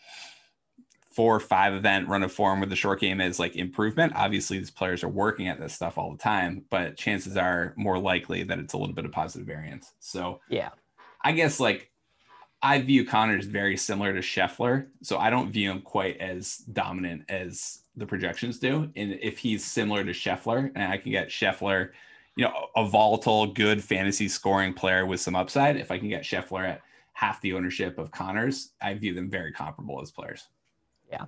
four 1.19 1.35
or 1.35 1.41
five 1.41 1.75
event 1.75 2.07
run 2.07 2.23
of 2.23 2.31
form 2.31 2.61
with 2.61 2.71
the 2.71 2.77
short 2.77 3.01
game 3.01 3.21
is 3.21 3.41
like 3.41 3.57
improvement. 3.57 4.13
Obviously, 4.15 4.57
these 4.57 4.71
players 4.71 5.03
are 5.03 5.09
working 5.09 5.49
at 5.49 5.59
this 5.59 5.73
stuff 5.75 5.99
all 5.99 6.13
the 6.13 6.17
time, 6.17 6.65
but 6.71 6.97
chances 6.97 7.37
are 7.37 7.75
more 7.77 7.99
likely 7.99 8.45
that 8.45 8.61
it's 8.61 8.73
a 8.73 8.79
little 8.79 8.95
bit 8.95 9.05
of 9.05 9.11
positive 9.11 9.45
variance. 9.45 9.95
So 9.99 10.39
yeah, 10.49 10.69
I 11.25 11.33
guess 11.33 11.59
like 11.59 11.91
I 12.63 12.81
view 12.81 13.05
Conners 13.05 13.47
very 13.47 13.77
similar 13.77 14.13
to 14.13 14.21
Scheffler, 14.21 14.87
so 15.03 15.19
I 15.19 15.29
don't 15.29 15.51
view 15.51 15.73
him 15.73 15.81
quite 15.81 16.19
as 16.19 16.59
dominant 16.59 17.25
as 17.29 17.81
the 17.97 18.07
projections 18.07 18.61
do. 18.61 18.89
And 18.95 19.19
if 19.21 19.39
he's 19.39 19.65
similar 19.65 20.05
to 20.05 20.13
Scheffler, 20.13 20.71
and 20.77 20.93
I 20.93 20.99
can 20.99 21.11
get 21.11 21.31
Scheffler, 21.31 21.91
you 22.37 22.45
know, 22.45 22.69
a 22.77 22.87
volatile, 22.87 23.49
good 23.49 23.83
fantasy 23.83 24.29
scoring 24.29 24.73
player 24.73 25.05
with 25.05 25.19
some 25.19 25.35
upside, 25.35 25.79
if 25.79 25.91
I 25.91 25.99
can 25.99 26.11
get 26.11 26.23
Scheffler 26.23 26.65
at 26.65 26.83
half 27.15 27.41
the 27.41 27.55
ownership 27.55 27.99
of 27.99 28.13
Conners, 28.13 28.69
I 28.81 28.95
view 28.95 29.15
them 29.15 29.29
very 29.29 29.51
comparable 29.51 30.01
as 30.01 30.13
players. 30.13 30.47
Yeah. 31.11 31.27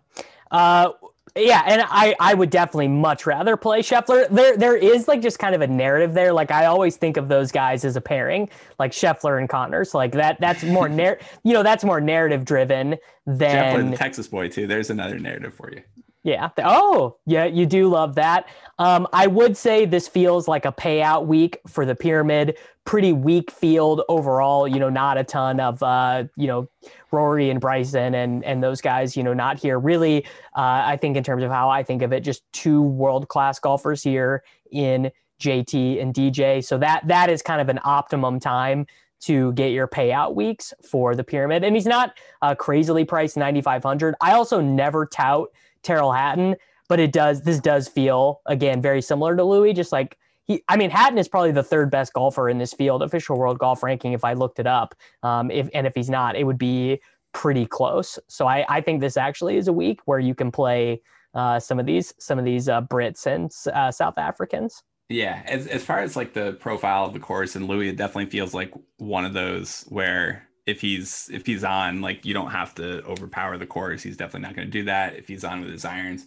Uh, 0.50 0.92
yeah, 1.37 1.62
and 1.66 1.82
I, 1.87 2.14
I 2.18 2.34
would 2.34 2.50
definitely 2.50 2.88
much 2.88 3.25
rather 3.25 3.56
play 3.56 3.80
Scheffler. 3.82 4.28
There 4.28 4.56
there 4.56 4.76
is 4.76 5.06
like 5.06 5.22
just 5.22 5.38
kind 5.38 5.54
of 5.54 5.60
a 5.60 5.66
narrative 5.66 6.12
there. 6.12 6.32
Like 6.32 6.50
I 6.50 6.66
always 6.66 6.96
think 6.96 7.16
of 7.16 7.28
those 7.28 7.52
guys 7.52 7.84
as 7.84 7.96
a 7.96 8.00
pairing, 8.00 8.49
like 8.78 8.90
Scheffler 8.92 9.38
and 9.38 9.49
Conners. 9.49 9.94
Like 9.94 10.12
that 10.12 10.40
that's 10.40 10.64
more 10.64 10.88
narr 10.88 11.18
you 11.44 11.52
know, 11.52 11.62
that's 11.62 11.84
more 11.84 12.00
narrative 12.00 12.44
driven 12.44 12.96
than 13.26 13.76
Scheffler, 13.76 13.90
the 13.90 13.96
Texas 13.96 14.26
boy 14.26 14.49
too. 14.49 14.66
There's 14.66 14.90
another 14.90 15.18
narrative 15.18 15.54
for 15.54 15.70
you. 15.70 15.82
Yeah. 16.22 16.50
Oh, 16.58 17.16
yeah, 17.24 17.46
you 17.46 17.64
do 17.64 17.88
love 17.88 18.14
that. 18.16 18.46
Um, 18.78 19.06
I 19.12 19.26
would 19.26 19.56
say 19.56 19.86
this 19.86 20.06
feels 20.06 20.46
like 20.46 20.66
a 20.66 20.72
payout 20.72 21.26
week 21.26 21.58
for 21.66 21.86
the 21.86 21.94
pyramid. 21.94 22.58
Pretty 22.84 23.12
weak 23.12 23.50
field 23.50 24.02
overall. 24.08 24.68
You 24.68 24.80
know, 24.80 24.90
not 24.90 25.16
a 25.16 25.24
ton 25.24 25.60
of 25.60 25.82
uh, 25.82 26.24
you 26.36 26.46
know 26.46 26.68
Rory 27.10 27.48
and 27.48 27.60
Bryson 27.60 28.14
and 28.14 28.44
and 28.44 28.62
those 28.62 28.82
guys. 28.82 29.16
You 29.16 29.22
know, 29.22 29.32
not 29.32 29.58
here. 29.58 29.78
Really, 29.78 30.24
uh, 30.56 30.82
I 30.84 30.98
think 31.00 31.16
in 31.16 31.24
terms 31.24 31.42
of 31.42 31.50
how 31.50 31.70
I 31.70 31.82
think 31.82 32.02
of 32.02 32.12
it, 32.12 32.20
just 32.20 32.42
two 32.52 32.82
world 32.82 33.28
class 33.28 33.58
golfers 33.58 34.02
here 34.02 34.42
in 34.70 35.10
JT 35.40 36.02
and 36.02 36.12
DJ. 36.12 36.62
So 36.62 36.76
that 36.78 37.06
that 37.08 37.30
is 37.30 37.40
kind 37.40 37.62
of 37.62 37.70
an 37.70 37.80
optimum 37.82 38.40
time 38.40 38.86
to 39.20 39.52
get 39.52 39.68
your 39.68 39.86
payout 39.86 40.34
weeks 40.34 40.72
for 40.82 41.14
the 41.14 41.24
pyramid. 41.24 41.64
And 41.64 41.76
he's 41.76 41.86
not 41.86 42.14
uh, 42.42 42.54
crazily 42.54 43.04
priced 43.04 43.36
9,500. 43.36 44.14
I 44.20 44.32
also 44.32 44.60
never 44.60 45.06
tout 45.06 45.50
Tyrrell 45.82 46.12
Hatton, 46.12 46.56
but 46.88 47.00
it 47.00 47.12
does, 47.12 47.42
this 47.42 47.60
does 47.60 47.88
feel 47.88 48.40
again, 48.46 48.82
very 48.82 49.02
similar 49.02 49.37
to 49.37 49.44
Louis, 49.44 49.72
just 49.72 49.92
like 49.92 50.18
he, 50.44 50.62
I 50.68 50.76
mean, 50.76 50.90
Hatton 50.90 51.18
is 51.18 51.28
probably 51.28 51.52
the 51.52 51.62
third 51.62 51.90
best 51.90 52.12
golfer 52.12 52.49
in 52.49 52.58
this 52.58 52.72
field, 52.72 53.02
official 53.02 53.38
world 53.38 53.58
golf 53.58 53.82
ranking. 53.82 54.12
If 54.12 54.25
I 54.25 54.32
looked 54.32 54.58
it 54.58 54.66
up, 54.66 54.94
um, 55.22 55.50
if, 55.50 55.68
and 55.75 55.87
if 55.87 55.94
he's 55.94 56.10
not, 56.10 56.34
it 56.34 56.44
would 56.44 56.58
be 56.58 57.00
pretty 57.32 57.66
close. 57.66 58.18
So 58.26 58.46
I, 58.46 58.64
I 58.68 58.80
think 58.80 59.00
this 59.00 59.16
actually 59.16 59.56
is 59.56 59.68
a 59.68 59.72
week 59.72 60.00
where 60.06 60.18
you 60.18 60.34
can 60.34 60.50
play 60.50 61.02
uh, 61.34 61.60
some 61.60 61.78
of 61.78 61.87
these, 61.87 62.12
some 62.18 62.38
of 62.38 62.44
these 62.44 62.68
uh, 62.68 62.82
Brits 62.82 63.26
and 63.26 63.52
uh, 63.72 63.92
South 63.92 64.18
Africans. 64.18 64.82
Yeah, 65.08 65.42
as 65.44 65.66
as 65.66 65.84
far 65.84 65.99
as 66.00 66.14
like 66.14 66.34
the 66.34 66.52
profile 66.52 67.04
of 67.04 67.12
the 67.12 67.18
course 67.18 67.56
and 67.56 67.66
Louis, 67.66 67.88
it 67.88 67.96
definitely 67.96 68.30
feels 68.30 68.54
like 68.54 68.72
one 68.99 69.25
of 69.25 69.32
those 69.32 69.84
where 69.88 70.46
if 70.70 70.80
he's 70.80 71.28
if 71.32 71.44
he's 71.44 71.64
on, 71.64 72.00
like 72.00 72.24
you 72.24 72.32
don't 72.32 72.50
have 72.50 72.74
to 72.76 73.04
overpower 73.04 73.58
the 73.58 73.66
course. 73.66 74.02
He's 74.02 74.16
definitely 74.16 74.46
not 74.46 74.56
going 74.56 74.68
to 74.68 74.72
do 74.72 74.84
that 74.84 75.16
if 75.16 75.28
he's 75.28 75.44
on 75.44 75.60
with 75.60 75.70
his 75.70 75.84
irons. 75.84 76.26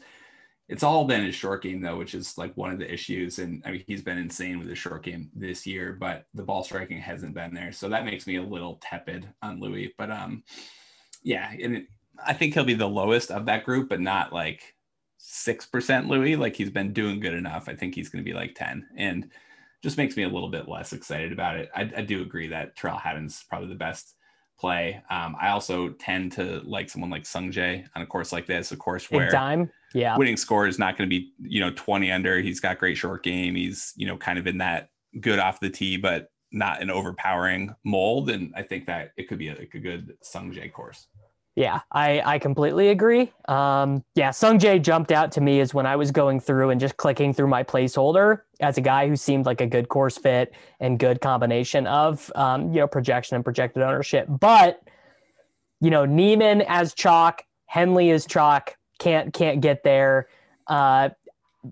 It's 0.69 0.83
all 0.83 1.05
been 1.05 1.25
his 1.25 1.35
short 1.35 1.63
game 1.63 1.81
though, 1.81 1.97
which 1.97 2.13
is 2.13 2.37
like 2.37 2.55
one 2.55 2.71
of 2.71 2.79
the 2.79 2.91
issues. 2.91 3.39
And 3.39 3.63
I 3.65 3.71
mean, 3.71 3.83
he's 3.87 4.01
been 4.01 4.17
insane 4.17 4.59
with 4.59 4.67
his 4.67 4.77
short 4.77 5.03
game 5.03 5.29
this 5.33 5.65
year, 5.65 5.97
but 5.99 6.25
the 6.33 6.43
ball 6.43 6.63
striking 6.63 6.99
hasn't 6.99 7.33
been 7.33 7.53
there, 7.53 7.71
so 7.71 7.89
that 7.89 8.05
makes 8.05 8.27
me 8.27 8.35
a 8.37 8.43
little 8.43 8.79
tepid 8.81 9.27
on 9.41 9.59
Louis. 9.59 9.93
But 9.97 10.11
um, 10.11 10.43
yeah, 11.23 11.51
and 11.51 11.77
it, 11.77 11.85
I 12.23 12.33
think 12.33 12.53
he'll 12.53 12.63
be 12.63 12.73
the 12.73 12.87
lowest 12.87 13.31
of 13.31 13.45
that 13.45 13.65
group, 13.65 13.89
but 13.89 14.01
not 14.01 14.33
like 14.33 14.75
six 15.17 15.65
percent 15.65 16.07
Louis. 16.07 16.35
Like 16.35 16.55
he's 16.55 16.69
been 16.69 16.93
doing 16.93 17.19
good 17.19 17.33
enough. 17.33 17.69
I 17.69 17.75
think 17.75 17.95
he's 17.95 18.09
going 18.09 18.23
to 18.23 18.29
be 18.29 18.35
like 18.35 18.55
ten, 18.55 18.87
and 18.97 19.31
just 19.83 19.97
makes 19.97 20.15
me 20.15 20.23
a 20.23 20.29
little 20.29 20.49
bit 20.49 20.69
less 20.69 20.93
excited 20.93 21.33
about 21.33 21.57
it. 21.57 21.69
I, 21.75 21.81
I 21.97 22.01
do 22.01 22.21
agree 22.21 22.47
that 22.47 22.75
Tyrrell 22.77 22.97
Hatton's 22.97 23.43
probably 23.49 23.67
the 23.67 23.75
best 23.75 24.15
play. 24.59 25.01
Um, 25.09 25.35
I 25.39 25.49
also 25.49 25.89
tend 25.89 26.31
to 26.33 26.61
like 26.63 26.89
someone 26.89 27.09
like 27.09 27.23
Sungjae 27.23 27.85
on 27.95 28.01
a 28.01 28.05
course 28.05 28.31
like 28.31 28.45
this, 28.45 28.71
a 28.71 28.77
course 28.77 29.09
where 29.11 29.29
time, 29.29 29.69
yeah, 29.93 30.17
winning 30.17 30.37
score 30.37 30.67
is 30.67 30.79
not 30.79 30.97
going 30.97 31.09
to 31.09 31.19
be 31.19 31.33
you 31.39 31.59
know 31.59 31.71
twenty 31.71 32.11
under. 32.11 32.39
He's 32.39 32.59
got 32.59 32.79
great 32.79 32.97
short 32.97 33.23
game. 33.23 33.55
He's 33.55 33.93
you 33.95 34.07
know 34.07 34.17
kind 34.17 34.39
of 34.39 34.47
in 34.47 34.57
that 34.59 34.89
good 35.19 35.39
off 35.39 35.59
the 35.59 35.69
tee, 35.69 35.97
but 35.97 36.29
not 36.51 36.81
an 36.81 36.89
overpowering 36.89 37.73
mold. 37.83 38.29
And 38.29 38.53
I 38.55 38.61
think 38.61 38.85
that 38.85 39.11
it 39.17 39.27
could 39.27 39.39
be 39.39 39.49
a, 39.49 39.55
like 39.55 39.73
a 39.73 39.79
good 39.79 40.15
Sungjae 40.23 40.71
course. 40.71 41.07
Yeah, 41.55 41.81
I, 41.91 42.21
I 42.25 42.39
completely 42.39 42.89
agree. 42.89 43.31
Um, 43.47 44.03
yeah, 44.15 44.31
Sung 44.31 44.57
Jae 44.57 44.81
jumped 44.81 45.11
out 45.11 45.31
to 45.33 45.41
me 45.41 45.59
as 45.59 45.71
when 45.71 45.85
I 45.85 45.95
was 45.95 46.09
going 46.09 46.39
through 46.39 46.71
and 46.71 46.81
just 46.81 46.97
clicking 46.97 47.31
through 47.31 47.47
my 47.47 47.63
placeholder 47.63 48.41
as 48.63 48.77
a 48.77 48.81
guy 48.81 49.07
who 49.07 49.15
seemed 49.15 49.45
like 49.45 49.61
a 49.61 49.67
good 49.67 49.89
course 49.89 50.17
fit 50.17 50.53
and 50.79 50.97
good 50.97 51.21
combination 51.21 51.85
of 51.87 52.31
um, 52.35 52.73
you 52.73 52.79
know 52.79 52.87
projection 52.87 53.35
and 53.35 53.43
projected 53.43 53.83
ownership. 53.83 54.25
But 54.27 54.81
you 55.79 55.89
know, 55.89 56.05
Niemann 56.05 56.61
as 56.67 56.93
chalk, 56.93 57.43
Henley 57.65 58.09
as 58.11 58.25
chalk, 58.25 58.75
can't 58.99 59.33
can't 59.33 59.61
get 59.61 59.83
there. 59.83 60.27
Uh, 60.67 61.09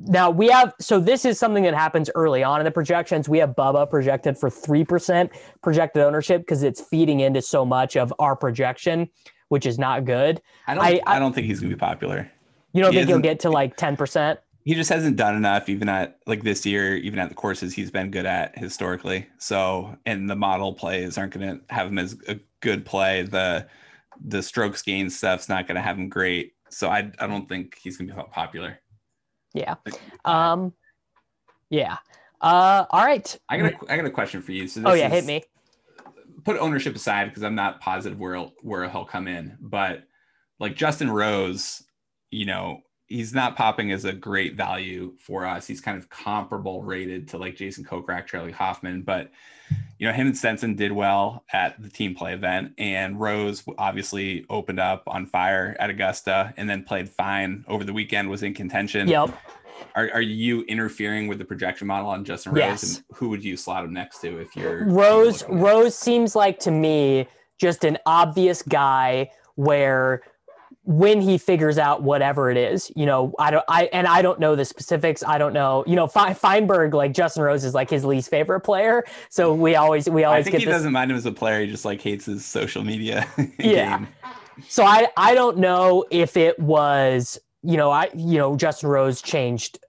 now 0.07 0.29
we 0.29 0.49
have 0.49 0.73
so 0.79 0.99
this 0.99 1.25
is 1.25 1.39
something 1.39 1.63
that 1.63 1.73
happens 1.73 2.09
early 2.15 2.43
on 2.43 2.59
in 2.59 2.65
the 2.65 2.71
projections. 2.71 3.27
We 3.27 3.39
have 3.39 3.51
Bubba 3.51 3.89
projected 3.89 4.37
for 4.37 4.49
three 4.49 4.83
percent 4.83 5.31
projected 5.63 6.03
ownership 6.03 6.41
because 6.41 6.63
it's 6.63 6.81
feeding 6.81 7.21
into 7.21 7.41
so 7.41 7.65
much 7.65 7.97
of 7.97 8.13
our 8.19 8.35
projection 8.35 9.09
which 9.51 9.65
is 9.65 9.77
not 9.77 10.05
good. 10.05 10.41
I 10.65 10.75
don't. 10.75 10.83
I, 10.83 11.01
I 11.05 11.19
don't 11.19 11.33
think 11.33 11.45
he's 11.45 11.59
gonna 11.59 11.73
be 11.73 11.77
popular. 11.77 12.31
You 12.71 12.81
don't 12.81 12.93
he 12.93 12.99
think 12.99 13.09
he'll 13.09 13.19
get 13.19 13.41
to 13.41 13.49
like 13.49 13.75
ten 13.75 13.97
percent? 13.97 14.39
He 14.63 14.75
just 14.75 14.89
hasn't 14.89 15.17
done 15.17 15.35
enough, 15.35 15.69
even 15.69 15.89
at 15.89 16.19
like 16.27 16.43
this 16.43 16.65
year, 16.65 16.95
even 16.95 17.19
at 17.19 17.29
the 17.29 17.35
courses 17.35 17.73
he's 17.73 17.91
been 17.91 18.11
good 18.11 18.25
at 18.25 18.57
historically. 18.57 19.27
So, 19.37 19.97
and 20.05 20.29
the 20.29 20.35
model 20.35 20.73
plays 20.73 21.17
aren't 21.17 21.33
gonna 21.33 21.59
have 21.69 21.87
him 21.87 21.97
as 21.97 22.17
a 22.27 22.39
good 22.59 22.85
play. 22.85 23.23
The 23.23 23.67
the 24.23 24.43
strokes 24.43 24.81
gain 24.81 25.09
stuff's 25.09 25.49
not 25.49 25.67
gonna 25.67 25.81
have 25.81 25.97
him 25.97 26.09
great. 26.09 26.53
So 26.69 26.89
I 26.89 27.11
I 27.19 27.27
don't 27.27 27.49
think 27.49 27.77
he's 27.81 27.97
gonna 27.97 28.13
be 28.13 28.21
popular. 28.31 28.79
Yeah. 29.53 29.75
Um. 30.25 30.73
Yeah. 31.69 31.97
Uh. 32.39 32.85
All 32.89 33.03
right. 33.03 33.39
I 33.49 33.57
got 33.57 33.73
a 33.73 33.91
I 33.91 33.97
got 33.97 34.05
a 34.05 34.11
question 34.11 34.41
for 34.41 34.51
you. 34.51 34.67
So 34.67 34.83
oh 34.85 34.93
yeah, 34.93 35.07
is, 35.07 35.13
hit 35.13 35.25
me 35.25 35.43
put 36.43 36.57
ownership 36.57 36.95
aside 36.95 37.25
because 37.25 37.43
I'm 37.43 37.55
not 37.55 37.79
positive 37.79 38.19
where 38.19 38.37
where 38.61 38.89
he'll 38.89 39.05
come 39.05 39.27
in, 39.27 39.57
but 39.59 40.03
like 40.59 40.75
Justin 40.75 41.09
Rose, 41.09 41.83
you 42.29 42.45
know, 42.45 42.81
he's 43.11 43.33
not 43.33 43.55
popping 43.55 43.91
as 43.91 44.05
a 44.05 44.13
great 44.13 44.55
value 44.55 45.13
for 45.19 45.45
us. 45.45 45.67
He's 45.67 45.81
kind 45.81 45.97
of 45.97 46.09
comparable 46.09 46.81
rated 46.81 47.27
to 47.29 47.37
like 47.37 47.55
Jason 47.55 47.83
Kokrak, 47.83 48.25
Charley 48.25 48.51
Hoffman, 48.51 49.01
but 49.01 49.31
you 49.99 50.07
know, 50.07 50.13
him 50.13 50.27
and 50.27 50.37
Stenson 50.37 50.75
did 50.75 50.91
well 50.91 51.43
at 51.53 51.81
the 51.81 51.89
team 51.89 52.15
play 52.15 52.33
event, 52.33 52.73
and 52.77 53.19
Rose 53.19 53.63
obviously 53.77 54.45
opened 54.49 54.79
up 54.79 55.03
on 55.07 55.25
fire 55.25 55.75
at 55.79 55.89
Augusta, 55.89 56.53
and 56.57 56.69
then 56.69 56.83
played 56.83 57.07
fine 57.07 57.63
over 57.67 57.83
the 57.83 57.93
weekend. 57.93 58.29
Was 58.29 58.43
in 58.43 58.53
contention. 58.53 59.07
Yep. 59.07 59.37
Are, 59.95 60.09
are 60.13 60.21
you 60.21 60.63
interfering 60.63 61.27
with 61.27 61.37
the 61.37 61.45
projection 61.45 61.87
model 61.87 62.09
on 62.09 62.23
Justin 62.23 62.53
Rose? 62.53 62.59
Yes. 62.59 62.95
And 62.97 63.05
who 63.13 63.29
would 63.29 63.43
you 63.43 63.57
slot 63.57 63.83
him 63.83 63.93
next 63.93 64.19
to 64.21 64.39
if 64.39 64.55
you're 64.55 64.85
Rose? 64.85 65.43
Rose 65.47 65.95
seems 65.95 66.35
like 66.35 66.59
to 66.59 66.71
me 66.71 67.27
just 67.59 67.83
an 67.83 67.97
obvious 68.05 68.61
guy 68.61 69.29
where 69.55 70.23
when 70.83 71.21
he 71.21 71.37
figures 71.37 71.77
out 71.77 72.01
whatever 72.01 72.49
it 72.49 72.57
is, 72.57 72.91
you 72.95 73.05
know, 73.05 73.33
I 73.37 73.51
don't, 73.51 73.63
I, 73.67 73.85
and 73.93 74.07
I 74.07 74.21
don't 74.21 74.39
know 74.39 74.55
the 74.55 74.65
specifics. 74.65 75.23
I 75.23 75.37
don't 75.37 75.53
know, 75.53 75.83
you 75.85 75.95
know, 75.95 76.07
Feinberg, 76.07 76.93
like 76.93 77.13
Justin 77.13 77.43
Rose 77.43 77.63
is 77.63 77.73
like 77.73 77.89
his 77.89 78.03
least 78.03 78.29
favorite 78.29 78.61
player. 78.61 79.03
So 79.29 79.53
we 79.53 79.75
always, 79.75 80.09
we 80.09 80.23
always 80.23 80.47
I 80.47 80.51
think 80.51 80.59
he 80.59 80.65
this, 80.65 80.73
doesn't 80.73 80.91
mind 80.91 81.11
him 81.11 81.17
as 81.17 81.25
a 81.25 81.31
player. 81.31 81.61
He 81.61 81.67
just 81.67 81.85
like 81.85 82.01
hates 82.01 82.25
his 82.25 82.45
social 82.45 82.83
media. 82.83 83.27
yeah. 83.59 83.99
Game. 83.99 84.07
So 84.67 84.83
I, 84.83 85.07
I 85.17 85.35
don't 85.35 85.57
know 85.57 86.05
if 86.09 86.35
it 86.35 86.57
was 86.59 87.39
you 87.63 87.77
know, 87.77 87.91
I 87.91 88.09
you 88.15 88.37
know 88.37 88.55
Justin 88.55 88.89
Rose 88.89 89.21
changed 89.21 89.79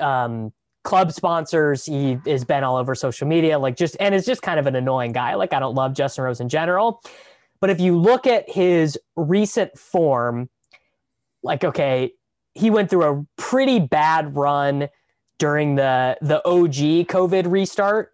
um, 0.00 0.52
club 0.84 1.12
sponsors. 1.12 1.84
He 1.84 2.18
has 2.26 2.44
been 2.44 2.64
all 2.64 2.76
over 2.76 2.94
social 2.94 3.26
media, 3.26 3.58
like 3.58 3.76
just 3.76 3.96
and 4.00 4.14
it's 4.14 4.26
just 4.26 4.42
kind 4.42 4.60
of 4.60 4.66
an 4.66 4.76
annoying 4.76 5.12
guy. 5.12 5.34
Like 5.34 5.52
I 5.52 5.60
don't 5.60 5.74
love 5.74 5.94
Justin 5.94 6.24
Rose 6.24 6.40
in 6.40 6.48
general, 6.48 7.02
but 7.60 7.70
if 7.70 7.80
you 7.80 7.96
look 7.96 8.26
at 8.26 8.48
his 8.48 8.98
recent 9.16 9.78
form, 9.78 10.48
like 11.42 11.64
okay, 11.64 12.12
he 12.54 12.70
went 12.70 12.90
through 12.90 13.04
a 13.04 13.24
pretty 13.36 13.78
bad 13.78 14.36
run 14.36 14.88
during 15.38 15.74
the 15.74 16.16
the 16.20 16.46
OG 16.46 17.08
COVID 17.08 17.50
restart, 17.50 18.12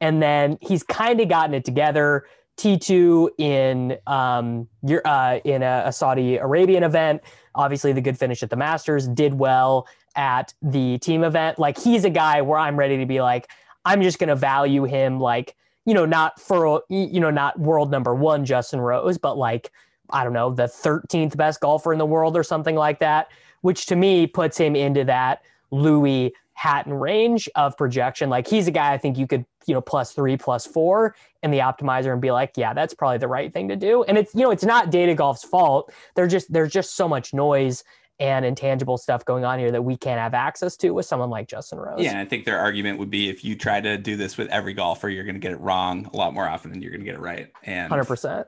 and 0.00 0.22
then 0.22 0.58
he's 0.60 0.82
kind 0.82 1.20
of 1.20 1.28
gotten 1.28 1.54
it 1.54 1.64
together. 1.64 2.26
T2 2.56 3.30
in 3.38 3.98
um, 4.06 4.68
your 4.86 5.02
uh, 5.04 5.38
in 5.44 5.62
a, 5.62 5.84
a 5.86 5.92
Saudi 5.92 6.36
Arabian 6.36 6.84
event 6.84 7.20
Obviously, 7.54 7.92
the 7.92 8.00
good 8.00 8.18
finish 8.18 8.42
at 8.42 8.50
the 8.50 8.56
Masters 8.56 9.06
did 9.06 9.34
well 9.34 9.86
at 10.16 10.54
the 10.60 10.98
team 10.98 11.22
event. 11.22 11.58
Like 11.58 11.78
he's 11.78 12.04
a 12.04 12.10
guy 12.10 12.42
where 12.42 12.58
I'm 12.58 12.76
ready 12.76 12.98
to 12.98 13.06
be 13.06 13.20
like, 13.20 13.48
I'm 13.84 14.02
just 14.02 14.18
to 14.28 14.36
value 14.36 14.84
him 14.84 15.20
like, 15.20 15.54
you 15.84 15.94
know, 15.94 16.06
not 16.06 16.40
for, 16.40 16.82
you 16.88 17.20
know, 17.20 17.30
not 17.30 17.58
world 17.58 17.90
number 17.90 18.14
one, 18.14 18.44
Justin 18.44 18.80
Rose, 18.80 19.18
but 19.18 19.36
like, 19.36 19.70
I 20.10 20.24
don't 20.24 20.32
know, 20.32 20.50
the 20.52 20.64
13th 20.64 21.36
best 21.36 21.60
golfer 21.60 21.92
in 21.92 21.98
the 21.98 22.06
world 22.06 22.36
or 22.36 22.42
something 22.42 22.74
like 22.74 23.00
that, 23.00 23.28
which 23.62 23.86
to 23.86 23.96
me 23.96 24.26
puts 24.26 24.56
him 24.56 24.76
into 24.76 25.04
that 25.04 25.42
Louis 25.70 26.32
Hatton 26.54 26.94
range 26.94 27.48
of 27.56 27.76
projection. 27.76 28.30
Like 28.30 28.46
he's 28.46 28.66
a 28.66 28.70
guy 28.70 28.92
I 28.92 28.98
think 28.98 29.18
you 29.18 29.26
could, 29.26 29.44
you 29.66 29.74
know, 29.74 29.80
plus 29.80 30.12
three, 30.12 30.36
plus 30.36 30.66
four 30.66 31.16
in 31.42 31.50
the 31.50 31.58
optimizer 31.58 32.12
and 32.12 32.20
be 32.20 32.30
like, 32.30 32.52
yeah, 32.56 32.72
that's 32.72 32.94
probably 32.94 33.18
the 33.18 33.28
right 33.28 33.52
thing 33.52 33.68
to 33.68 33.76
do. 33.76 34.04
And 34.04 34.16
it's, 34.16 34.34
you 34.34 34.42
know, 34.42 34.50
it's 34.50 34.64
not 34.64 34.90
data 34.90 35.14
golf's 35.14 35.44
fault. 35.44 35.92
They're 36.14 36.28
just, 36.28 36.52
there's 36.52 36.72
just 36.72 36.96
so 36.96 37.08
much 37.08 37.34
noise 37.34 37.82
and 38.20 38.44
intangible 38.44 38.96
stuff 38.96 39.24
going 39.24 39.44
on 39.44 39.58
here 39.58 39.70
that 39.72 39.82
we 39.82 39.96
can't 39.96 40.20
have 40.20 40.34
access 40.34 40.76
to 40.78 40.90
with 40.90 41.06
someone 41.06 41.30
like 41.30 41.48
Justin 41.48 41.78
Rose. 41.78 42.00
Yeah, 42.00 42.20
I 42.20 42.24
think 42.24 42.44
their 42.44 42.58
argument 42.58 42.98
would 42.98 43.10
be 43.10 43.28
if 43.28 43.44
you 43.44 43.56
try 43.56 43.80
to 43.80 43.98
do 43.98 44.16
this 44.16 44.36
with 44.36 44.48
every 44.48 44.74
golfer, 44.74 45.08
you're 45.08 45.24
going 45.24 45.34
to 45.34 45.40
get 45.40 45.52
it 45.52 45.60
wrong 45.60 46.08
a 46.12 46.16
lot 46.16 46.32
more 46.32 46.48
often 46.48 46.70
than 46.70 46.80
you're 46.80 46.92
going 46.92 47.00
to 47.00 47.06
get 47.06 47.16
it 47.16 47.20
right. 47.20 47.50
And 47.64 47.92
100%. 47.92 48.44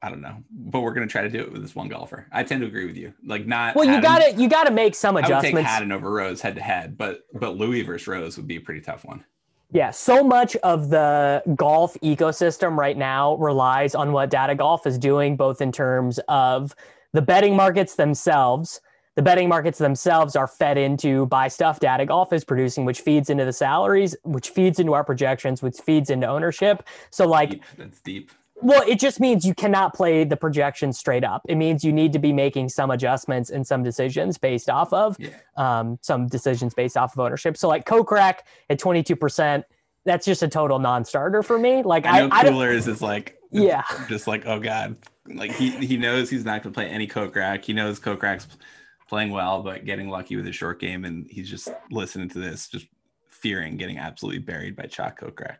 I 0.00 0.10
don't 0.10 0.20
know, 0.20 0.36
but 0.50 0.80
we're 0.82 0.94
gonna 0.94 1.08
try 1.08 1.22
to 1.22 1.28
do 1.28 1.40
it 1.40 1.50
with 1.50 1.60
this 1.60 1.74
one 1.74 1.88
golfer. 1.88 2.28
I 2.30 2.44
tend 2.44 2.60
to 2.60 2.68
agree 2.68 2.86
with 2.86 2.96
you. 2.96 3.12
Like 3.24 3.46
not. 3.46 3.74
Well, 3.74 3.84
you 3.84 4.00
got 4.00 4.18
to 4.18 4.40
you 4.40 4.48
got 4.48 4.64
to 4.64 4.70
make 4.70 4.94
some 4.94 5.16
adjustments. 5.16 5.44
I 5.44 5.48
would 5.48 5.56
take 5.56 5.66
Hatton 5.66 5.90
over 5.90 6.10
Rose 6.10 6.40
head 6.40 6.54
to 6.54 6.62
head, 6.62 6.96
but 6.96 7.22
but 7.34 7.56
Louis 7.56 7.82
versus 7.82 8.06
Rose 8.06 8.36
would 8.36 8.46
be 8.46 8.56
a 8.56 8.60
pretty 8.60 8.80
tough 8.80 9.04
one. 9.04 9.24
Yeah, 9.72 9.90
so 9.90 10.22
much 10.22 10.56
of 10.56 10.88
the 10.88 11.42
golf 11.56 11.96
ecosystem 12.02 12.76
right 12.76 12.96
now 12.96 13.34
relies 13.36 13.94
on 13.94 14.12
what 14.12 14.30
Data 14.30 14.54
Golf 14.54 14.86
is 14.86 14.98
doing, 14.98 15.36
both 15.36 15.60
in 15.60 15.72
terms 15.72 16.20
of 16.28 16.74
the 17.12 17.20
betting 17.20 17.56
markets 17.56 17.96
themselves. 17.96 18.80
The 19.18 19.22
betting 19.22 19.48
markets 19.48 19.78
themselves 19.78 20.36
are 20.36 20.46
fed 20.46 20.78
into 20.78 21.26
by 21.26 21.48
stuff 21.48 21.80
Data 21.80 22.06
Golf 22.06 22.32
is 22.32 22.44
producing, 22.44 22.84
which 22.84 23.00
feeds 23.00 23.30
into 23.30 23.44
the 23.44 23.52
salaries, 23.52 24.14
which 24.22 24.50
feeds 24.50 24.78
into 24.78 24.92
our 24.92 25.02
projections, 25.02 25.60
which 25.60 25.76
feeds 25.80 26.08
into 26.08 26.28
ownership. 26.28 26.84
So, 27.10 27.26
like, 27.26 27.50
deep. 27.50 27.64
that's 27.76 28.00
deep. 28.00 28.30
Well, 28.62 28.84
it 28.86 29.00
just 29.00 29.18
means 29.18 29.44
you 29.44 29.54
cannot 29.54 29.92
play 29.92 30.22
the 30.22 30.36
projection 30.36 30.92
straight 30.92 31.24
up. 31.24 31.42
It 31.48 31.56
means 31.56 31.82
you 31.82 31.92
need 31.92 32.12
to 32.12 32.20
be 32.20 32.32
making 32.32 32.68
some 32.68 32.92
adjustments 32.92 33.50
and 33.50 33.66
some 33.66 33.82
decisions 33.82 34.38
based 34.38 34.70
off 34.70 34.92
of 34.92 35.16
yeah. 35.18 35.30
um, 35.56 35.98
some 36.00 36.28
decisions 36.28 36.72
based 36.72 36.96
off 36.96 37.12
of 37.14 37.18
ownership. 37.18 37.56
So, 37.56 37.66
like 37.66 37.86
Kokrak 37.86 38.42
at 38.70 38.78
22%, 38.78 39.64
that's 40.04 40.26
just 40.26 40.44
a 40.44 40.48
total 40.48 40.78
non-starter 40.78 41.42
for 41.42 41.58
me. 41.58 41.82
Like 41.82 42.06
I 42.06 42.20
know 42.20 42.28
I, 42.30 42.42
I 42.42 42.44
Coolers 42.50 42.86
is 42.86 43.02
like 43.02 43.36
Yeah. 43.50 43.82
just 44.08 44.28
like 44.28 44.46
oh 44.46 44.60
god, 44.60 44.94
like 45.26 45.50
he 45.50 45.70
he 45.70 45.96
knows 45.96 46.30
he's 46.30 46.44
not 46.44 46.62
going 46.62 46.72
to 46.72 46.80
play 46.80 46.88
any 46.88 47.08
Kokrak. 47.08 47.64
He 47.64 47.72
knows 47.72 47.98
Kokrak's 47.98 48.46
playing 49.08 49.30
well, 49.30 49.62
but 49.62 49.84
getting 49.84 50.08
lucky 50.08 50.36
with 50.36 50.46
a 50.46 50.52
short 50.52 50.80
game, 50.80 51.04
and 51.04 51.26
he's 51.28 51.48
just 51.48 51.68
listening 51.90 52.28
to 52.30 52.38
this, 52.38 52.68
just 52.68 52.86
fearing 53.28 53.76
getting 53.76 53.98
absolutely 53.98 54.40
buried 54.40 54.76
by 54.76 54.84
Chalk 54.84 55.20
Kokrak. 55.20 55.56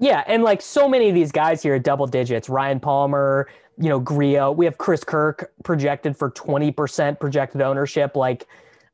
Yeah, 0.00 0.22
and 0.26 0.42
like 0.42 0.62
so 0.62 0.88
many 0.88 1.08
of 1.08 1.14
these 1.14 1.32
guys 1.32 1.62
here, 1.62 1.74
at 1.74 1.82
double 1.82 2.06
digits. 2.06 2.48
Ryan 2.48 2.80
Palmer, 2.80 3.48
you 3.78 3.88
know, 3.88 3.98
Grio. 3.98 4.52
We 4.52 4.64
have 4.64 4.78
Chris 4.78 5.02
Kirk 5.04 5.52
projected 5.64 6.16
for 6.16 6.30
twenty 6.30 6.70
percent 6.70 7.18
projected 7.18 7.62
ownership. 7.62 8.14
Like, 8.16 8.46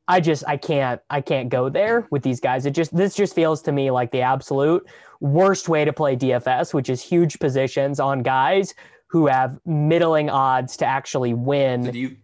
I 0.07 0.19
just 0.19 0.43
I 0.47 0.57
can't 0.57 0.99
I 1.09 1.21
can't 1.21 1.49
go 1.49 1.69
there 1.69 2.07
with 2.09 2.23
these 2.23 2.39
guys. 2.39 2.65
It 2.65 2.71
just 2.71 2.95
this 2.95 3.15
just 3.15 3.35
feels 3.35 3.61
to 3.63 3.71
me 3.71 3.91
like 3.91 4.11
the 4.11 4.21
absolute 4.21 4.87
worst 5.19 5.69
way 5.69 5.85
to 5.85 5.93
play 5.93 6.15
DFS, 6.15 6.73
which 6.73 6.89
is 6.89 7.01
huge 7.01 7.39
positions 7.39 7.99
on 7.99 8.23
guys 8.23 8.73
who 9.07 9.27
have 9.27 9.59
middling 9.65 10.29
odds 10.29 10.75
to 10.77 10.85
actually 10.85 11.31
So 11.31 11.37
win. 11.37 11.91
do 11.91 11.99
you 11.99 12.17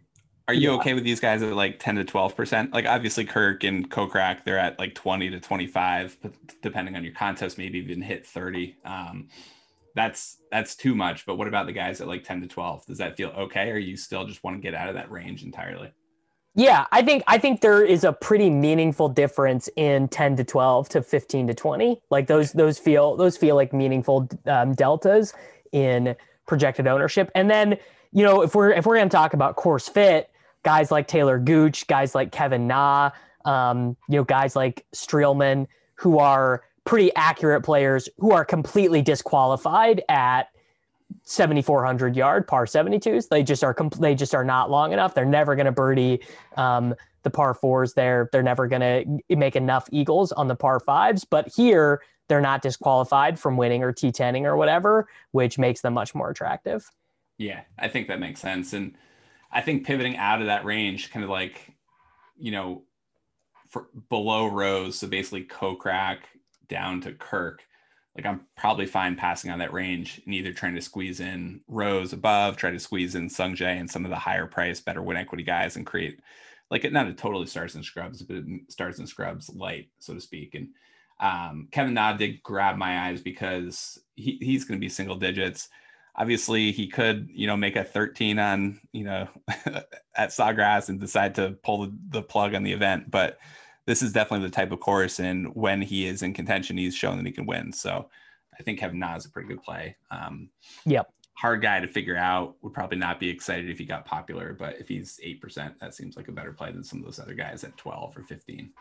are 0.51 0.53
you 0.53 0.72
Yeah. 0.72 0.75
okay 0.77 0.93
with 0.93 1.03
these 1.03 1.20
guys 1.20 1.41
at 1.41 1.53
like 1.53 1.79
10 1.79 1.96
to 1.96 2.03
12 2.03 2.36
percent? 2.36 2.74
Like 2.74 2.86
obviously 2.86 3.25
Kirk 3.25 3.63
and 3.63 3.89
Kokrak, 3.89 4.43
they're 4.43 4.60
at 4.60 4.77
like 4.77 4.93
20 4.96 5.29
to 5.29 5.39
25, 5.39 6.17
but 6.22 6.34
depending 6.62 6.96
on 6.96 7.03
your 7.03 7.13
contest, 7.13 7.58
maybe 7.58 7.79
even 7.79 8.01
hit 8.01 8.25
30. 8.25 8.75
Um, 8.86 9.29
that's 9.96 10.38
that's 10.51 10.75
too 10.75 10.96
much. 10.96 11.25
But 11.25 11.36
what 11.38 11.48
about 11.48 11.65
the 11.67 11.72
guys 11.74 12.01
at 12.01 12.08
like 12.08 12.24
10 12.24 12.41
to 12.41 12.48
12? 12.48 12.86
Does 12.86 12.98
that 12.98 13.17
feel 13.17 13.29
okay, 13.29 13.70
or 13.72 13.77
you 13.77 13.96
still 13.98 14.25
just 14.25 14.43
want 14.43 14.58
to 14.58 14.62
get 14.62 14.74
out 14.74 14.89
of 14.89 14.96
that 14.96 15.10
range 15.12 15.43
entirely? 15.43 15.91
Yeah, 16.55 16.86
I 16.91 17.01
think 17.01 17.24
I 17.27 17.38
think 17.38 17.62
there 17.62 17.84
is 17.84 18.03
a 18.03 18.12
pretty 18.12 18.50
meaningful 18.50 19.08
difference 19.08 19.70
in 19.77 20.10
10 20.10 20.36
to 20.38 20.43
12 20.43 20.89
to 20.89 21.01
15 21.01 21.48
to 21.48 21.53
20. 21.53 22.01
Like 22.10 22.27
those 22.27 22.51
those 22.51 22.77
feel 22.77 23.15
those 23.15 23.38
feel 23.38 23.55
like 23.55 23.72
meaningful 23.74 24.27
um, 24.48 24.74
deltas 24.74 25.34
in 25.72 26.15
projected 26.48 26.88
ownership. 26.88 27.31
And 27.36 27.50
then, 27.50 27.77
you 28.12 28.25
know, 28.25 28.41
if 28.41 28.53
we're 28.55 28.72
if 28.72 28.86
we're 28.86 28.98
going 28.98 29.08
to 29.08 29.15
talk 29.15 29.34
about 29.34 29.55
course 29.55 29.88
fit, 29.88 30.29
guys 30.63 30.91
like 30.91 31.08
Taylor 31.08 31.39
Gooch, 31.39 31.88
guys 31.88 32.15
like 32.15 32.32
Kevin 32.32 32.68
Na, 32.68 33.12
um, 33.46 33.96
you 34.08 34.18
know, 34.18 34.24
guys 34.24 34.56
like 34.56 34.86
Streelman 34.94 35.68
who 35.96 36.20
are 36.20 36.63
pretty 36.84 37.13
accurate 37.15 37.63
players 37.63 38.10
who 38.18 38.32
are 38.32 38.46
completely 38.46 39.01
disqualified 39.01 40.01
at 40.10 40.50
7400 41.24 42.15
yard 42.15 42.48
par 42.48 42.65
72s 42.65 43.27
they 43.27 43.44
just 43.44 43.63
are 43.63 43.74
compl- 43.74 44.00
they 44.00 44.15
just 44.15 44.34
are 44.34 44.44
not 44.44 44.72
long 44.72 44.94
enough. 44.94 45.13
They're 45.13 45.25
never 45.25 45.56
going 45.56 45.65
to 45.65 45.72
birdie 45.72 46.22
um, 46.58 46.96
the 47.24 47.30
par 47.30 47.53
fours 47.53 47.94
there. 47.94 48.30
They're 48.32 48.41
never 48.41 48.68
going 48.68 49.22
to 49.30 49.36
make 49.36 49.56
enough 49.56 49.88
eagles 49.91 50.32
on 50.32 50.48
the 50.48 50.56
par 50.56 50.80
fives. 50.80 51.25
But 51.25 51.50
here 51.50 52.01
they're 52.27 52.41
not 52.41 52.62
disqualified 52.62 53.38
from 53.38 53.58
winning 53.58 53.84
or 53.84 53.91
t10ing 53.91 54.46
or 54.46 54.56
whatever 54.56 55.08
which 55.32 55.60
makes 55.60 55.82
them 55.82 55.94
much 55.94 56.15
more 56.15 56.30
attractive. 56.30 56.89
Yeah, 57.38 57.62
I 57.77 57.88
think 57.88 58.08
that 58.08 58.20
makes 58.20 58.39
sense. 58.39 58.74
And 58.74 58.96
I 59.51 59.62
think 59.62 59.86
pivoting 59.86 60.17
out 60.17 60.41
of 60.41 60.48
that 60.48 60.65
range, 60.65 61.12
kind 61.12 61.24
of 61.24 61.29
like, 61.29 61.74
you 62.38 62.51
know, 62.51 62.84
for 63.67 63.88
below 64.10 64.48
Rose, 64.48 65.00
so 65.00 65.08
basically 65.08 65.43
Kokrak 65.46 66.20
down 66.67 67.01
to 67.01 67.13
Kirk, 67.13 67.63
like 68.15 68.25
I'm 68.25 68.41
probably 68.58 68.86
fine 68.86 69.15
passing 69.15 69.51
on 69.51 69.60
that 69.60 69.74
range 69.74 70.22
and 70.25 70.34
either 70.34 70.51
trying 70.51 70.75
to 70.75 70.81
squeeze 70.81 71.20
in 71.20 71.62
Rose 71.67 72.13
above, 72.13 72.58
try 72.58 72.72
to 72.72 72.79
squeeze 72.79 73.15
in 73.15 73.29
Sung 73.29 73.55
Jae 73.55 73.79
and 73.79 73.89
some 73.89 74.03
of 74.03 74.12
the 74.12 74.17
higher 74.17 74.48
price, 74.48 74.81
better 74.81 75.01
win 75.01 75.17
equity 75.17 75.43
guys 75.43 75.75
and 75.75 75.86
create 75.86 76.20
like 76.70 76.89
not 76.91 77.08
a 77.08 77.13
totally 77.13 77.46
stars 77.46 77.75
and 77.75 77.84
scrubs, 77.84 78.22
but 78.22 78.43
stars 78.70 79.00
and 79.00 79.08
scrubs 79.08 79.50
light, 79.50 79.89
so 80.00 80.13
to 80.13 80.22
speak. 80.22 80.55
And 80.55 80.70
um, 81.20 81.67
Kevin 81.72 81.93
Na 81.93 82.13
did 82.13 82.41
grab 82.43 82.77
my 82.77 83.08
eyes 83.08 83.22
because 83.22 84.00
he, 84.15 84.38
he's 84.41 84.63
going 84.63 84.79
to 84.79 84.84
be 84.84 84.89
single 84.89 85.17
digits 85.17 85.70
obviously 86.15 86.72
he 86.72 86.88
could 86.88 87.27
you 87.32 87.48
know 87.48 87.58
make 87.58 87.75
a 87.75 87.84
13 87.84 88.39
on 88.39 88.80
you 88.91 89.03
know 89.03 89.27
at 90.15 90.30
sawgrass 90.30 90.89
and 90.89 91.00
decide 91.00 91.36
to 91.36 91.51
pull 91.64 91.85
the, 91.85 91.94
the 92.09 92.22
plug 92.22 92.53
on 92.53 92.64
the 92.64 92.72
event 92.72 93.09
but 93.09 93.38
this 93.85 94.01
is 94.01 94.14
definitely 94.14 94.46
the 94.48 94.53
type 94.53 94.72
of 94.72 94.79
course 94.79 95.20
and 95.20 95.48
when 95.55 95.81
he 95.81 96.05
is 96.05 96.22
in 96.22 96.33
contention 96.33 96.77
he's 96.77 96.96
shown 96.96 97.18
that 97.18 97.25
he 97.25 97.31
can 97.31 97.46
win. 97.46 97.72
So 97.74 98.09
i 98.59 98.64
think 98.64 98.79
kevin 98.79 99.00
na 99.00 99.16
is 99.16 99.25
a 99.25 99.29
pretty 99.29 99.48
good 99.50 99.64
play. 99.64 99.96
Um 100.12 100.50
Yep. 100.85 101.12
hard 101.33 101.62
guy 101.62 101.79
to 101.79 101.88
figure 101.88 102.18
out 102.18 102.55
would 102.62 102.74
probably 102.74 102.98
not 102.98 103.20
be 103.20 103.29
excited 103.29 103.70
if 103.70 103.79
he 103.79 103.85
got 103.85 104.05
popular 104.05 104.53
but 104.53 104.79
if 104.79 104.88
he's 104.88 105.20
8% 105.25 105.74
that 105.79 105.96
seems 105.96 106.16
like 106.16 106.27
a 106.27 106.31
better 106.31 106.53
play 106.53 106.72
than 106.72 106.83
some 106.83 107.00
of 107.00 107.05
those 107.05 107.20
other 107.20 107.33
guys 107.33 107.64
at 107.64 107.75
12 107.77 108.18
or 108.18 108.24
15 108.24 108.72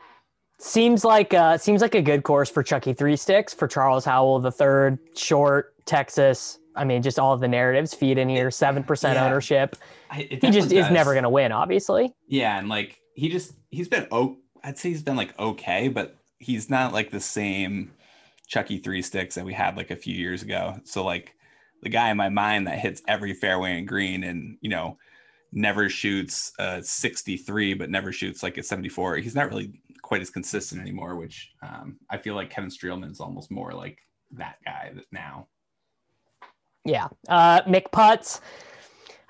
seems 0.58 1.04
like 1.04 1.32
uh 1.32 1.56
seems 1.56 1.80
like 1.80 1.94
a 1.94 2.02
good 2.02 2.22
course 2.22 2.50
for 2.50 2.62
chucky 2.62 2.92
three 2.92 3.16
sticks 3.16 3.54
for 3.54 3.66
charles 3.66 4.04
howell 4.04 4.38
the 4.38 4.52
third 4.52 4.98
short 5.16 5.74
texas 5.86 6.59
i 6.76 6.84
mean 6.84 7.02
just 7.02 7.18
all 7.18 7.32
of 7.32 7.40
the 7.40 7.48
narratives 7.48 7.94
feed 7.94 8.18
in 8.18 8.28
here 8.28 8.48
7% 8.48 9.14
Yeah. 9.14 9.24
ownership 9.24 9.76
I, 10.10 10.16
he 10.16 10.36
just 10.38 10.40
definitely 10.42 10.78
is 10.78 10.90
never 10.90 11.12
going 11.12 11.24
to 11.24 11.30
win 11.30 11.52
obviously 11.52 12.14
Yeah, 12.28 12.58
and 12.58 12.68
like 12.68 13.00
he 13.14 13.28
just 13.28 13.52
he's 13.70 13.88
been 13.88 14.06
oh 14.10 14.38
I'd 14.62 14.78
say 14.78 14.90
he's 14.90 15.02
been 15.02 15.16
like 15.16 15.38
okay, 15.38 15.88
but 15.88 16.16
he's 16.38 16.68
not 16.68 16.92
like 16.92 17.10
the 17.10 17.20
same 17.20 17.92
Chucky 18.46 18.78
three 18.78 19.02
sticks 19.02 19.36
that 19.36 19.44
we 19.44 19.52
had 19.54 19.76
like 19.76 19.90
a 19.90 19.96
few 19.96 20.14
years 20.14 20.42
ago. 20.42 20.76
So 20.84 21.04
like 21.04 21.34
the 21.82 21.88
guy 21.88 22.10
in 22.10 22.16
my 22.16 22.28
mind 22.28 22.66
that 22.66 22.78
hits 22.78 23.02
every 23.08 23.32
fairway 23.32 23.78
and 23.78 23.88
green 23.88 24.24
and 24.24 24.58
you 24.60 24.68
know 24.70 24.98
never 25.52 25.88
shoots 25.88 26.52
a 26.58 26.82
63 26.82 27.74
but 27.74 27.90
never 27.90 28.12
shoots 28.12 28.42
like 28.42 28.56
a 28.58 28.62
74 28.62 29.16
he's 29.16 29.34
not 29.34 29.48
really 29.48 29.80
quite 30.02 30.20
as 30.20 30.30
consistent 30.30 30.80
anymore 30.80 31.16
which 31.16 31.50
um, 31.62 31.98
i 32.08 32.16
feel 32.16 32.34
like 32.36 32.50
kevin 32.50 32.70
streelman's 32.70 33.18
almost 33.18 33.50
more 33.50 33.72
like 33.72 33.98
that 34.30 34.56
guy 34.64 34.92
that 34.94 35.06
now 35.10 35.48
Yeah. 36.84 37.08
Uh, 37.28 37.62
Mick 37.62 37.90
Putz. 37.92 38.40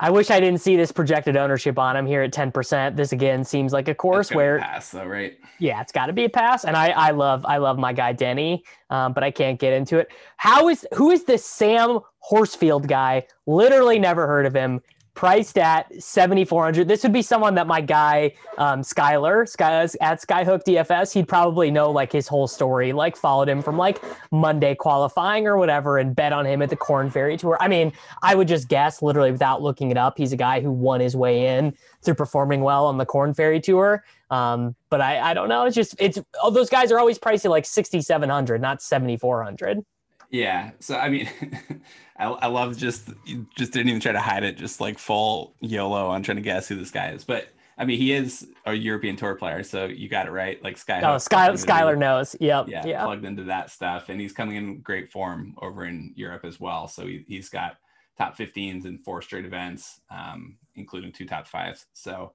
I 0.02 0.10
wish 0.10 0.30
I 0.30 0.40
didn't 0.40 0.62
see 0.62 0.76
this 0.76 0.92
projected 0.92 1.36
ownership 1.36 1.78
on 1.78 1.94
him 1.94 2.06
here 2.06 2.22
at 2.22 2.32
10%. 2.32 2.96
This 2.96 3.12
again 3.12 3.44
seems 3.44 3.72
like 3.72 3.86
a 3.86 3.94
course 3.94 4.30
where, 4.30 4.58
pass 4.58 4.90
though 4.90 5.04
right 5.04 5.38
yeah, 5.60 5.80
it's 5.82 5.92
got 5.92 6.06
to 6.06 6.12
be 6.12 6.24
a 6.24 6.28
pass. 6.28 6.64
And 6.64 6.74
I, 6.74 6.88
I 6.88 7.10
love, 7.10 7.44
I 7.44 7.58
love 7.58 7.78
my 7.78 7.92
guy 7.92 8.12
Denny, 8.12 8.64
um, 8.88 9.12
but 9.12 9.22
I 9.22 9.30
can't 9.30 9.60
get 9.60 9.74
into 9.74 9.98
it. 9.98 10.10
How 10.38 10.68
is, 10.68 10.86
who 10.94 11.10
is 11.10 11.24
this 11.24 11.44
Sam 11.44 12.00
Horsfield 12.18 12.88
guy? 12.88 13.26
Literally 13.46 13.98
never 13.98 14.26
heard 14.26 14.46
of 14.46 14.54
him. 14.54 14.80
Priced 15.14 15.58
at 15.58 16.02
7,400. 16.02 16.88
This 16.88 17.02
would 17.02 17.12
be 17.12 17.22
someone 17.22 17.54
that 17.56 17.66
my 17.66 17.80
guy, 17.80 18.32
um, 18.58 18.82
Skyler, 18.82 19.46
Sky, 19.48 19.82
at 19.82 20.20
Skyhook 20.20 20.62
DFS, 20.64 21.12
he'd 21.12 21.28
probably 21.28 21.70
know 21.70 21.90
like 21.90 22.12
his 22.12 22.26
whole 22.28 22.46
story, 22.46 22.92
like 22.92 23.16
followed 23.16 23.48
him 23.48 23.60
from 23.60 23.76
like 23.76 24.02
Monday 24.30 24.74
qualifying 24.74 25.46
or 25.46 25.58
whatever 25.58 25.98
and 25.98 26.16
bet 26.16 26.32
on 26.32 26.46
him 26.46 26.62
at 26.62 26.70
the 26.70 26.76
Corn 26.76 27.10
Ferry 27.10 27.36
Tour. 27.36 27.58
I 27.60 27.68
mean, 27.68 27.92
I 28.22 28.34
would 28.34 28.48
just 28.48 28.68
guess 28.68 29.02
literally 29.02 29.32
without 29.32 29.62
looking 29.62 29.90
it 29.90 29.96
up. 29.96 30.16
He's 30.16 30.32
a 30.32 30.36
guy 30.36 30.60
who 30.60 30.70
won 30.70 31.00
his 31.00 31.16
way 31.16 31.58
in 31.58 31.74
through 32.02 32.14
performing 32.14 32.62
well 32.62 32.86
on 32.86 32.96
the 32.96 33.06
Corn 33.06 33.34
Ferry 33.34 33.60
Tour. 33.60 34.04
Um, 34.30 34.76
but 34.90 35.00
I, 35.00 35.30
I 35.30 35.34
don't 35.34 35.48
know. 35.48 35.64
It's 35.64 35.74
just 35.74 35.96
it's 35.98 36.18
all 36.42 36.50
those 36.50 36.70
guys 36.70 36.92
are 36.92 36.98
always 36.98 37.18
priced 37.18 37.44
at 37.44 37.50
like 37.50 37.66
sixty 37.66 38.00
seven 38.00 38.30
hundred, 38.30 38.60
not 38.60 38.80
seventy 38.80 39.16
four 39.16 39.42
hundred. 39.42 39.84
Yeah. 40.30 40.70
So 40.80 40.96
I 40.96 41.08
mean, 41.08 41.28
I, 42.18 42.26
I 42.26 42.46
love 42.46 42.76
just 42.76 43.10
just 43.56 43.72
didn't 43.72 43.88
even 43.88 44.00
try 44.00 44.12
to 44.12 44.20
hide 44.20 44.44
it, 44.44 44.56
just 44.56 44.80
like 44.80 44.98
full 44.98 45.54
YOLO 45.60 46.08
on 46.08 46.22
trying 46.22 46.36
to 46.36 46.42
guess 46.42 46.68
who 46.68 46.76
this 46.76 46.90
guy 46.90 47.10
is. 47.10 47.24
But 47.24 47.48
I 47.78 47.86
mean, 47.86 47.98
he 47.98 48.12
is 48.12 48.46
a 48.66 48.74
European 48.74 49.16
tour 49.16 49.34
player, 49.34 49.62
so 49.62 49.86
you 49.86 50.08
got 50.08 50.26
it 50.26 50.30
right. 50.30 50.62
Like 50.62 50.76
Sky. 50.76 51.00
Oh, 51.02 51.16
Sky, 51.16 51.48
Skyler 51.52 51.96
knows. 51.96 52.36
Yep. 52.38 52.68
Yeah, 52.68 52.86
Yeah. 52.86 53.04
plugged 53.04 53.24
into 53.24 53.44
that 53.44 53.70
stuff, 53.70 54.10
and 54.10 54.20
he's 54.20 54.34
coming 54.34 54.56
in 54.56 54.80
great 54.80 55.10
form 55.10 55.54
over 55.62 55.86
in 55.86 56.12
Europe 56.14 56.44
as 56.44 56.60
well. 56.60 56.88
So 56.88 57.06
he, 57.06 57.24
he's 57.26 57.48
got 57.48 57.78
top 58.18 58.36
15s 58.36 58.84
in 58.84 58.98
four 58.98 59.22
straight 59.22 59.46
events, 59.46 60.02
um, 60.10 60.58
including 60.74 61.10
two 61.10 61.24
top 61.24 61.46
fives. 61.46 61.86
So 61.94 62.34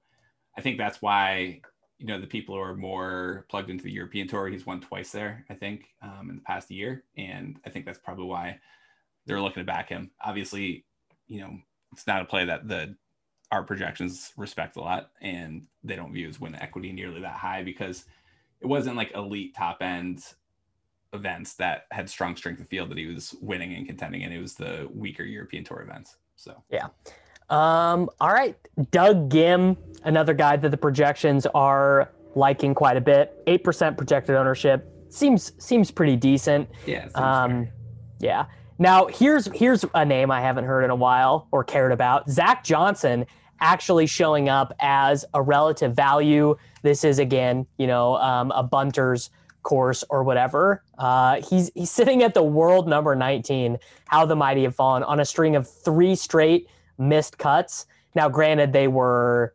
I 0.58 0.62
think 0.62 0.78
that's 0.78 1.00
why 1.00 1.60
you 1.98 2.06
know 2.06 2.20
the 2.20 2.26
people 2.26 2.54
who 2.54 2.60
are 2.60 2.76
more 2.76 3.46
plugged 3.48 3.70
into 3.70 3.84
the 3.84 3.92
European 3.92 4.28
tour. 4.28 4.48
He's 4.48 4.66
won 4.66 4.80
twice 4.80 5.10
there, 5.10 5.44
I 5.48 5.54
think, 5.54 5.94
um, 6.02 6.28
in 6.30 6.36
the 6.36 6.42
past 6.42 6.70
year, 6.70 7.04
and 7.16 7.58
I 7.64 7.70
think 7.70 7.86
that's 7.86 7.98
probably 7.98 8.26
why 8.26 8.58
they're 9.24 9.40
looking 9.40 9.62
to 9.62 9.66
back 9.66 9.88
him. 9.88 10.10
Obviously, 10.24 10.84
you 11.26 11.40
know 11.40 11.58
it's 11.92 12.06
not 12.06 12.22
a 12.22 12.26
play 12.26 12.44
that 12.44 12.68
the 12.68 12.96
our 13.52 13.62
projections 13.62 14.32
respect 14.36 14.76
a 14.76 14.80
lot, 14.80 15.10
and 15.20 15.66
they 15.84 15.96
don't 15.96 16.12
view 16.12 16.26
his 16.26 16.40
win 16.40 16.54
equity 16.56 16.92
nearly 16.92 17.20
that 17.20 17.36
high 17.36 17.62
because 17.62 18.04
it 18.60 18.66
wasn't 18.66 18.96
like 18.96 19.12
elite 19.14 19.54
top 19.54 19.82
end 19.82 20.22
events 21.12 21.54
that 21.54 21.86
had 21.92 22.10
strong 22.10 22.36
strength 22.36 22.60
of 22.60 22.68
field 22.68 22.90
that 22.90 22.98
he 22.98 23.06
was 23.06 23.34
winning 23.40 23.74
and 23.74 23.86
contending 23.86 24.22
and 24.22 24.34
It 24.34 24.40
was 24.40 24.54
the 24.54 24.88
weaker 24.92 25.22
European 25.22 25.64
tour 25.64 25.80
events. 25.80 26.16
So 26.34 26.62
Um, 27.50 28.10
all 28.20 28.32
right. 28.32 28.56
Doug 28.90 29.30
Ghim, 29.30 29.76
another 30.04 30.34
guy 30.34 30.56
that 30.56 30.70
the 30.70 30.76
projections 30.76 31.46
are 31.54 32.10
liking 32.34 32.74
quite 32.74 32.96
a 32.96 33.00
bit. 33.00 33.34
Eight 33.46 33.64
percent 33.64 33.96
projected 33.96 34.34
ownership. 34.36 34.86
Seems 35.08 35.52
seems 35.58 35.90
pretty 35.90 36.16
decent. 36.16 36.68
yeah, 36.86 37.08
Um, 37.14 37.50
fair. 37.64 37.72
yeah. 38.20 38.44
Now 38.78 39.06
here's 39.06 39.46
here's 39.54 39.84
a 39.94 40.04
name 40.04 40.30
I 40.30 40.40
haven't 40.40 40.64
heard 40.64 40.84
in 40.84 40.90
a 40.90 40.94
while 40.96 41.48
or 41.52 41.64
cared 41.64 41.92
about. 41.92 42.28
Zach 42.28 42.62
Johnson 42.64 43.24
actually 43.60 44.06
showing 44.06 44.50
up 44.50 44.74
as 44.80 45.24
a 45.32 45.40
relative 45.40 45.94
value. 45.94 46.56
This 46.82 47.04
is 47.04 47.18
again, 47.18 47.66
you 47.78 47.86
know, 47.86 48.16
um, 48.16 48.50
a 48.50 48.62
bunters 48.62 49.30
course 49.62 50.04
or 50.10 50.22
whatever. 50.24 50.82
Uh, 50.98 51.40
he's 51.40 51.70
he's 51.74 51.90
sitting 51.90 52.22
at 52.22 52.34
the 52.34 52.42
world 52.42 52.86
number 52.86 53.14
19. 53.16 53.78
How 54.08 54.26
the 54.26 54.36
mighty 54.36 54.64
have 54.64 54.74
fallen 54.74 55.02
on 55.04 55.20
a 55.20 55.24
string 55.24 55.56
of 55.56 55.66
three 55.66 56.14
straight 56.14 56.68
missed 56.98 57.38
cuts. 57.38 57.86
Now, 58.14 58.28
granted, 58.28 58.72
they 58.72 58.88
were, 58.88 59.54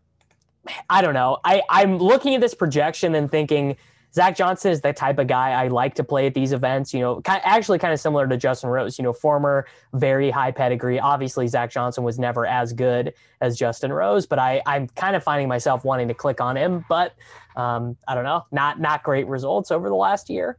I 0.89 1.01
don't 1.01 1.13
know. 1.13 1.39
I 1.43 1.63
I'm 1.69 1.97
looking 1.97 2.35
at 2.35 2.41
this 2.41 2.53
projection 2.53 3.15
and 3.15 3.29
thinking 3.29 3.77
Zach 4.13 4.35
Johnson 4.35 4.71
is 4.71 4.81
the 4.81 4.91
type 4.91 5.19
of 5.19 5.27
guy 5.27 5.51
I 5.51 5.69
like 5.69 5.95
to 5.95 6.03
play 6.03 6.27
at 6.27 6.33
these 6.33 6.51
events. 6.51 6.93
You 6.93 6.99
know, 6.99 7.21
actually 7.25 7.79
kind 7.79 7.93
of 7.93 7.99
similar 7.99 8.27
to 8.27 8.35
Justin 8.35 8.69
Rose. 8.69 8.99
You 8.99 9.03
know, 9.03 9.13
former 9.13 9.65
very 9.93 10.29
high 10.29 10.51
pedigree. 10.51 10.99
Obviously, 10.99 11.47
Zach 11.47 11.71
Johnson 11.71 12.03
was 12.03 12.19
never 12.19 12.45
as 12.45 12.73
good 12.73 13.13
as 13.39 13.57
Justin 13.57 13.93
Rose, 13.93 14.25
but 14.25 14.37
I 14.37 14.61
I'm 14.65 14.87
kind 14.89 15.15
of 15.15 15.23
finding 15.23 15.47
myself 15.47 15.85
wanting 15.85 16.07
to 16.09 16.13
click 16.13 16.41
on 16.41 16.57
him. 16.57 16.83
But 16.89 17.15
um, 17.55 17.95
I 18.07 18.15
don't 18.15 18.25
know, 18.25 18.45
not 18.51 18.81
not 18.81 19.03
great 19.03 19.27
results 19.27 19.71
over 19.71 19.87
the 19.87 19.95
last 19.95 20.29
year. 20.29 20.57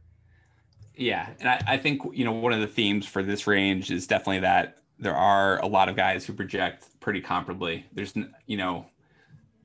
Yeah, 0.95 1.29
and 1.39 1.49
I, 1.49 1.61
I 1.67 1.77
think 1.77 2.01
you 2.13 2.25
know 2.25 2.31
one 2.31 2.53
of 2.53 2.59
the 2.59 2.67
themes 2.67 3.05
for 3.05 3.21
this 3.21 3.45
range 3.45 3.91
is 3.91 4.07
definitely 4.07 4.39
that 4.39 4.77
there 5.03 5.15
are 5.15 5.59
a 5.59 5.67
lot 5.67 5.89
of 5.89 5.95
guys 5.95 6.25
who 6.25 6.33
project 6.33 6.87
pretty 6.99 7.21
comparably. 7.21 7.83
There's 7.93 8.13
you 8.47 8.57
know 8.57 8.87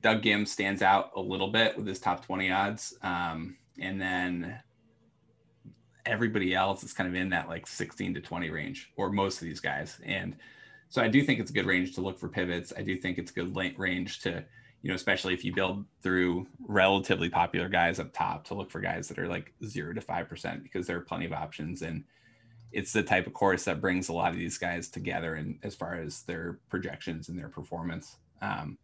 Doug 0.01 0.21
Ghim 0.21 0.47
stands 0.47 0.81
out 0.81 1.11
a 1.15 1.21
little 1.21 1.49
bit 1.49 1.75
with 1.77 1.87
his 1.87 1.99
top 1.99 2.25
20 2.25 2.51
odds. 2.51 2.93
Um, 3.01 3.57
and 3.79 3.99
then 3.99 4.59
everybody 6.05 6.53
else 6.53 6.83
is 6.83 6.93
kind 6.93 7.07
of 7.07 7.15
in 7.15 7.29
that 7.29 7.47
like 7.47 7.67
16 7.67 8.13
to 8.15 8.21
20 8.21 8.49
range, 8.49 8.91
or 8.95 9.11
most 9.11 9.41
of 9.41 9.47
these 9.47 9.59
guys. 9.59 9.99
And 10.05 10.35
so 10.89 11.01
I 11.01 11.07
do 11.07 11.21
think 11.23 11.39
it's 11.39 11.51
a 11.51 11.53
good 11.53 11.65
range 11.65 11.95
to 11.95 12.01
look 12.01 12.17
for 12.17 12.29
pivots. 12.29 12.73
I 12.75 12.81
do 12.81 12.97
think 12.97 13.17
it's 13.17 13.31
a 13.31 13.33
good 13.33 13.55
range 13.77 14.19
to, 14.21 14.43
you 14.81 14.89
know, 14.89 14.95
especially 14.95 15.33
if 15.33 15.43
you 15.43 15.53
build 15.53 15.85
through 16.01 16.47
relatively 16.67 17.29
popular 17.29 17.69
guys 17.69 17.99
up 17.99 18.11
top 18.13 18.45
to 18.45 18.55
look 18.55 18.71
for 18.71 18.79
guys 18.79 19.07
that 19.09 19.19
are 19.19 19.27
like 19.27 19.53
zero 19.65 19.93
to 19.93 20.01
five 20.01 20.27
percent 20.27 20.63
because 20.63 20.87
there 20.87 20.97
are 20.97 21.01
plenty 21.01 21.25
of 21.25 21.33
options 21.33 21.81
and 21.81 22.03
it's 22.71 22.93
the 22.93 23.03
type 23.03 23.27
of 23.27 23.33
course 23.33 23.65
that 23.65 23.81
brings 23.81 24.09
a 24.09 24.13
lot 24.13 24.31
of 24.31 24.37
these 24.37 24.57
guys 24.57 24.89
together 24.89 25.35
and 25.35 25.57
as 25.63 25.75
far 25.75 25.95
as 25.95 26.23
their 26.23 26.59
projections 26.69 27.29
and 27.29 27.37
their 27.37 27.49
performance. 27.49 28.17
Um, 28.41 28.77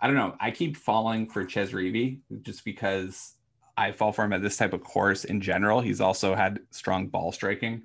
I 0.00 0.06
don't 0.06 0.16
know. 0.16 0.36
I 0.40 0.50
keep 0.50 0.76
falling 0.76 1.28
for 1.28 1.44
Chez 1.44 1.72
Reavie 1.72 2.20
just 2.42 2.64
because 2.64 3.34
I 3.76 3.92
fall 3.92 4.12
for 4.12 4.24
him 4.24 4.32
at 4.32 4.42
this 4.42 4.56
type 4.56 4.72
of 4.72 4.82
course 4.82 5.24
in 5.24 5.40
general. 5.40 5.80
He's 5.80 6.00
also 6.00 6.34
had 6.34 6.60
strong 6.70 7.08
ball 7.08 7.32
striking 7.32 7.82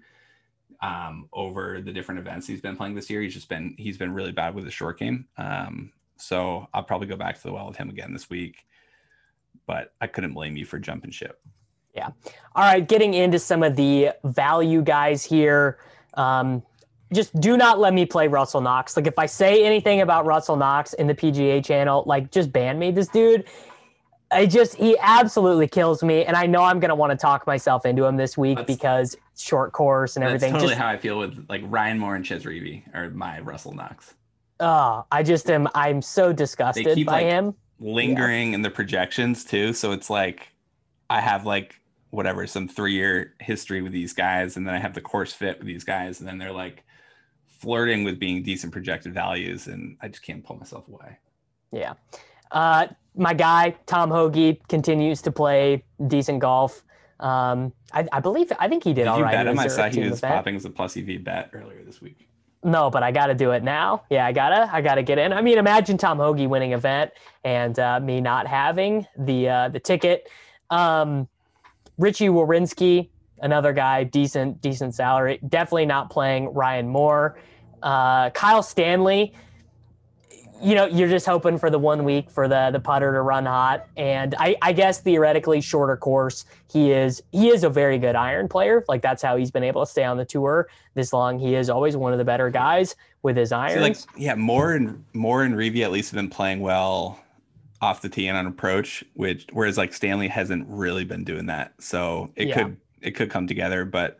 um, 0.81 1.29
over 1.33 1.81
the 1.81 1.91
different 1.91 2.19
events 2.19 2.45
he's 2.45 2.61
been 2.61 2.75
playing 2.75 2.95
this 2.95 3.09
year. 3.09 3.21
He's 3.21 3.33
just 3.33 3.49
been 3.49 3.75
he's 3.77 3.97
been 3.97 4.13
really 4.13 4.31
bad 4.31 4.53
with 4.53 4.65
the 4.65 4.71
short 4.71 4.99
game. 4.99 5.27
Um, 5.37 5.91
so 6.17 6.67
I'll 6.73 6.83
probably 6.83 7.07
go 7.07 7.15
back 7.15 7.37
to 7.37 7.43
the 7.43 7.53
well 7.53 7.67
with 7.67 7.77
him 7.77 7.89
again 7.89 8.13
this 8.13 8.29
week. 8.29 8.65
But 9.65 9.93
I 10.01 10.07
couldn't 10.07 10.33
blame 10.33 10.57
you 10.57 10.65
for 10.65 10.79
jumping 10.79 11.11
ship. 11.11 11.39
Yeah. 11.93 12.09
All 12.55 12.63
right. 12.63 12.87
Getting 12.87 13.13
into 13.13 13.39
some 13.39 13.63
of 13.63 13.75
the 13.75 14.11
value 14.23 14.81
guys 14.81 15.23
here. 15.23 15.79
Um, 16.15 16.63
just 17.13 17.39
do 17.39 17.57
not 17.57 17.79
let 17.79 17.93
me 17.93 18.05
play 18.05 18.27
Russell 18.27 18.61
Knox. 18.61 18.97
Like 18.97 19.05
if 19.05 19.19
I 19.19 19.27
say 19.27 19.63
anything 19.63 20.01
about 20.01 20.25
Russell 20.25 20.55
Knox 20.55 20.93
in 20.93 21.05
the 21.05 21.13
PGA 21.13 21.63
channel, 21.63 22.03
like 22.07 22.31
just 22.31 22.51
ban 22.51 22.79
me. 22.79 22.89
This 22.89 23.07
dude 23.07 23.45
I 24.33 24.45
just 24.45 24.75
he 24.75 24.97
absolutely 24.99 25.67
kills 25.67 26.03
me, 26.03 26.25
and 26.25 26.35
I 26.35 26.45
know 26.45 26.63
I'm 26.63 26.79
gonna 26.79 26.95
want 26.95 27.11
to 27.11 27.17
talk 27.17 27.45
myself 27.47 27.85
into 27.85 28.03
him 28.03 28.17
this 28.17 28.37
week 28.37 28.57
that's, 28.57 28.67
because 28.67 29.15
short 29.37 29.71
course 29.71 30.15
and 30.15 30.25
everything. 30.25 30.51
That's 30.51 30.63
totally 30.63 30.75
just, 30.75 30.81
how 30.81 30.89
I 30.89 30.97
feel 30.97 31.19
with 31.19 31.45
like 31.49 31.61
Ryan 31.65 31.99
Moore 31.99 32.15
and 32.15 32.25
Chez 32.25 32.43
Reavie 32.43 32.83
or 32.95 33.09
my 33.11 33.39
Russell 33.41 33.73
Knox. 33.73 34.15
Oh, 34.59 35.05
I 35.11 35.23
just 35.23 35.49
am. 35.49 35.67
I'm 35.75 36.01
so 36.01 36.33
disgusted 36.33 36.95
keep, 36.95 37.07
by 37.07 37.21
like, 37.21 37.25
him. 37.25 37.55
Lingering 37.79 38.49
yeah. 38.49 38.55
in 38.55 38.61
the 38.61 38.69
projections 38.69 39.45
too, 39.45 39.73
so 39.73 39.91
it's 39.91 40.09
like 40.09 40.49
I 41.09 41.21
have 41.21 41.45
like 41.45 41.79
whatever 42.13 42.45
some 42.45 42.67
three 42.67 42.93
year 42.93 43.33
history 43.39 43.81
with 43.81 43.91
these 43.91 44.13
guys, 44.13 44.55
and 44.55 44.67
then 44.67 44.75
I 44.75 44.77
have 44.77 44.93
the 44.93 45.01
course 45.01 45.33
fit 45.33 45.57
with 45.57 45.65
these 45.65 45.83
guys, 45.83 46.19
and 46.19 46.29
then 46.29 46.37
they're 46.37 46.51
like 46.51 46.83
flirting 47.47 48.03
with 48.03 48.19
being 48.19 48.43
decent 48.43 48.71
projected 48.71 49.15
values, 49.15 49.65
and 49.65 49.97
I 49.99 50.09
just 50.09 50.23
can't 50.23 50.43
pull 50.43 50.57
myself 50.57 50.87
away. 50.87 51.17
Yeah. 51.71 51.93
Uh, 52.51 52.85
my 53.15 53.33
guy 53.33 53.75
Tom 53.87 54.11
Hoge 54.11 54.59
continues 54.67 55.23
to 55.23 55.31
play 55.31 55.83
decent 56.07 56.39
golf. 56.39 56.83
Um, 57.19 57.73
I, 57.91 58.05
I, 58.11 58.19
believe 58.19 58.51
I 58.59 58.67
think 58.67 58.83
he 58.83 58.91
did, 58.91 59.01
did 59.03 59.07
all 59.07 59.17
you 59.17 59.23
right. 59.23 59.31
Bet 59.31 59.47
him? 59.47 59.57
I 59.57 59.67
saw 59.67 59.89
he 59.89 60.01
was 60.01 60.19
event. 60.19 60.33
popping 60.35 60.55
as 60.55 60.65
a 60.65 60.69
plus 60.69 60.95
EV 60.95 61.23
bet 61.23 61.49
earlier 61.53 61.83
this 61.83 61.99
week. 61.99 62.27
No, 62.63 62.91
but 62.91 63.01
I 63.01 63.11
got 63.11 63.27
to 63.27 63.33
do 63.33 63.51
it 63.51 63.63
now. 63.63 64.03
Yeah, 64.11 64.25
I 64.25 64.31
gotta, 64.33 64.69
I 64.71 64.81
gotta 64.81 65.03
get 65.03 65.17
in. 65.17 65.33
I 65.33 65.41
mean, 65.41 65.57
imagine 65.57 65.97
Tom 65.97 66.19
Hoge 66.19 66.47
winning 66.47 66.73
event 66.73 67.11
and 67.43 67.77
uh, 67.79 67.99
me 67.99 68.21
not 68.21 68.45
having 68.45 69.07
the 69.17 69.49
uh, 69.49 69.69
the 69.69 69.79
ticket. 69.79 70.29
Um, 70.69 71.27
Richy 71.99 72.29
Werenski, 72.29 73.09
another 73.39 73.73
guy, 73.73 74.03
decent, 74.03 74.61
decent 74.61 74.95
salary. 74.95 75.39
Definitely 75.47 75.85
not 75.85 76.09
playing 76.09 76.53
Ryan 76.53 76.87
Moore. 76.87 77.39
Uh, 77.81 78.29
Kyle 78.31 78.63
Stanley 78.63 79.33
you 80.63 80.75
know, 80.75 80.85
you're 80.85 81.09
just 81.09 81.25
hoping 81.25 81.57
for 81.57 81.69
the 81.69 81.77
one 81.77 82.05
week 82.05 82.29
for 82.29 82.47
the 82.47 82.69
the 82.71 82.79
putter 82.79 83.11
to 83.11 83.21
run 83.21 83.45
hot. 83.45 83.85
And 83.97 84.33
I, 84.39 84.55
I 84.61 84.71
guess 84.71 85.01
theoretically, 85.01 85.59
shorter 85.59 85.97
course, 85.97 86.45
he 86.71 86.91
is 86.91 87.21
he 87.31 87.49
is 87.49 87.65
a 87.65 87.69
very 87.69 87.97
good 87.97 88.15
iron 88.15 88.47
player. 88.47 88.85
Like 88.87 89.01
that's 89.01 89.21
how 89.21 89.35
he's 89.35 89.51
been 89.51 89.63
able 89.63 89.85
to 89.85 89.91
stay 89.91 90.05
on 90.05 90.17
the 90.17 90.25
tour 90.25 90.69
this 90.93 91.11
long. 91.11 91.37
He 91.37 91.55
is 91.55 91.69
always 91.69 91.97
one 91.97 92.13
of 92.13 92.17
the 92.17 92.25
better 92.25 92.49
guys 92.49 92.95
with 93.23 93.35
his 93.35 93.51
irons. 93.51 93.81
like 93.81 93.97
yeah, 94.17 94.35
Moore 94.35 94.73
and 94.73 95.03
Moore 95.13 95.43
and 95.43 95.55
Reavie 95.55 95.83
at 95.83 95.91
least 95.91 96.11
have 96.11 96.15
been 96.15 96.29
playing 96.29 96.61
well 96.61 97.22
off 97.83 98.01
the 98.01 98.07
tee 98.07 98.27
and 98.27 98.37
on 98.37 98.47
approach, 98.47 99.03
which 99.13 99.45
whereas 99.51 99.77
like 99.77 99.93
Stanley 99.93 100.29
hasn't 100.29 100.65
really 100.69 101.03
been 101.03 101.25
doing 101.25 101.47
that. 101.47 101.73
So 101.79 102.31
it 102.37 102.47
yeah. 102.47 102.55
could 102.55 102.77
it 103.01 103.11
could 103.11 103.29
come 103.29 103.45
together, 103.45 103.83
but 103.83 104.19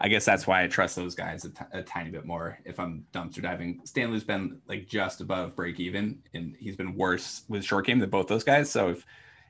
I 0.00 0.08
guess 0.08 0.24
that's 0.24 0.46
why 0.46 0.62
I 0.62 0.66
trust 0.66 0.96
those 0.96 1.14
guys 1.14 1.44
a, 1.44 1.50
t- 1.50 1.64
a 1.72 1.82
tiny 1.82 2.10
bit 2.10 2.24
more 2.24 2.58
if 2.64 2.80
I'm 2.80 3.04
dumpster 3.12 3.42
diving. 3.42 3.80
Stanley's 3.84 4.24
been 4.24 4.60
like 4.66 4.88
just 4.88 5.20
above 5.20 5.54
break 5.54 5.78
even, 5.78 6.18
and 6.32 6.56
he's 6.58 6.74
been 6.74 6.96
worse 6.96 7.42
with 7.48 7.62
short 7.62 7.84
game 7.84 7.98
than 7.98 8.08
both 8.08 8.28
those 8.28 8.44
guys. 8.44 8.70
So 8.70 8.88
if 8.88 9.04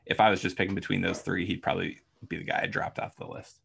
if 0.07 0.21
I 0.21 0.29
was 0.29 0.43
just 0.43 0.57
picking 0.57 0.75
between 0.75 1.01
those 1.01 1.21
three, 1.21 1.47
he'd 1.47 1.63
probably 1.63 2.01
be 2.29 2.39
the 2.39 2.45
guy 2.45 2.61
I 2.65 2.67
dropped 2.67 2.99
off 2.99 3.17
the 3.17 3.27
list. 3.27 3.61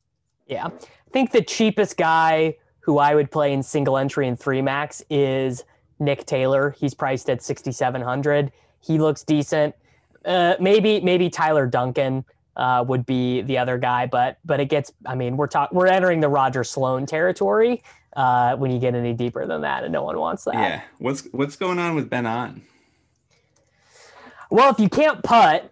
Yeah, 0.46 0.68
I 0.68 1.12
think 1.12 1.32
the 1.32 1.42
cheapest 1.42 1.98
guy 1.98 2.56
who 2.82 3.00
I 3.00 3.16
would 3.16 3.32
play 3.32 3.52
in 3.52 3.64
single 3.64 3.98
entry 3.98 4.28
and 4.28 4.40
three 4.40 4.62
max 4.62 5.04
is 5.10 5.64
Nick 6.00 6.28
Taylor. 6.28 6.76
He's 6.78 6.94
priced 6.94 7.32
at 7.32 7.42
sixty 7.42 7.72
seven 7.72 8.02
hundred. 8.02 8.52
He 8.82 8.98
looks 8.98 9.24
decent. 9.24 9.76
Uh, 10.26 10.56
maybe 10.60 11.00
maybe 11.00 11.30
Tyler 11.30 11.66
Duncan 11.66 12.26
uh, 12.56 12.84
would 12.88 13.06
be 13.06 13.42
the 13.42 13.58
other 13.58 13.78
guy, 13.78 14.06
but 14.06 14.38
but 14.46 14.60
it 14.60 14.70
gets. 14.70 14.92
I 15.06 15.16
mean, 15.16 15.38
we're 15.38 15.48
talking 15.48 15.78
we're 15.78 15.88
entering 15.88 16.20
the 16.20 16.30
Roger 16.30 16.64
Sloan 16.64 17.06
territory 17.06 17.82
uh, 18.16 18.56
when 18.56 18.72
you 18.72 18.80
get 18.80 18.94
any 18.94 19.14
deeper 19.14 19.46
than 19.46 19.62
that, 19.62 19.84
and 19.84 19.94
no 19.94 20.04
one 20.04 20.18
wants 20.18 20.44
that. 20.46 20.54
Yeah. 20.54 20.82
What's 21.00 21.28
what's 21.32 21.56
going 21.56 21.80
on 21.80 21.96
with 21.96 22.10
Ben 22.10 22.26
An? 22.26 22.62
Well, 24.50 24.70
if 24.70 24.80
you 24.80 24.90
can't 24.90 25.24
putt, 25.24 25.72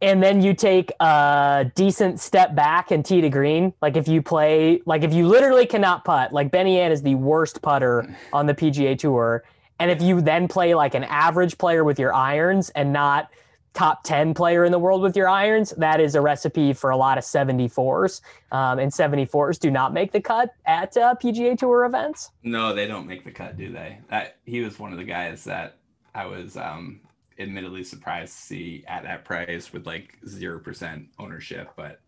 and 0.00 0.22
then 0.22 0.42
you 0.42 0.54
take 0.54 0.92
a 1.00 1.70
decent 1.74 2.20
step 2.20 2.54
back 2.54 2.90
and 2.90 3.04
tee 3.04 3.20
to 3.20 3.28
green, 3.30 3.72
like 3.80 3.96
if 3.96 4.06
you 4.06 4.22
play, 4.22 4.80
like 4.86 5.02
if 5.02 5.12
you 5.12 5.26
literally 5.26 5.66
cannot 5.66 6.04
putt, 6.04 6.32
like 6.32 6.50
Benny 6.50 6.78
An 6.78 6.92
is 6.92 7.02
the 7.02 7.14
worst 7.14 7.62
putter 7.62 8.14
on 8.32 8.46
the 8.46 8.54
PGA 8.54 8.98
Tour, 8.98 9.44
and 9.78 9.90
if 9.90 10.02
you 10.02 10.20
then 10.20 10.48
play 10.48 10.74
like 10.74 10.94
an 10.94 11.04
average 11.04 11.58
player 11.58 11.84
with 11.84 11.98
your 11.98 12.14
irons 12.14 12.70
and 12.70 12.92
not 12.92 13.30
top 13.74 14.02
10 14.02 14.34
player 14.34 14.64
in 14.64 14.72
the 14.72 14.78
world 14.78 15.02
with 15.02 15.16
your 15.16 15.28
irons, 15.28 15.70
that 15.76 16.00
is 16.00 16.14
a 16.14 16.20
recipe 16.20 16.72
for 16.72 16.90
a 16.90 16.96
lot 16.96 17.16
of 17.16 17.24
74s. 17.24 18.20
Um, 18.50 18.78
and 18.78 18.90
74s 18.90 19.58
do 19.58 19.70
not 19.70 19.92
make 19.92 20.10
the 20.10 20.20
cut 20.20 20.50
at 20.66 20.96
uh, 20.96 21.14
PGA 21.22 21.56
Tour 21.56 21.84
events. 21.84 22.30
No, 22.42 22.74
they 22.74 22.86
don't 22.86 23.06
make 23.06 23.24
the 23.24 23.30
cut, 23.30 23.56
do 23.56 23.72
they? 23.72 23.98
That, 24.10 24.38
he 24.46 24.60
was 24.62 24.78
one 24.78 24.92
of 24.92 24.98
the 24.98 25.04
guys 25.04 25.44
that 25.44 25.76
I 26.14 26.26
was 26.26 26.56
um, 26.56 27.00
admittedly 27.38 27.84
surprised 27.84 28.34
to 28.34 28.42
see 28.42 28.84
at 28.88 29.04
that 29.04 29.24
price 29.24 29.72
with 29.72 29.86
like 29.86 30.18
0% 30.26 31.06
ownership. 31.18 31.70
But 31.76 32.00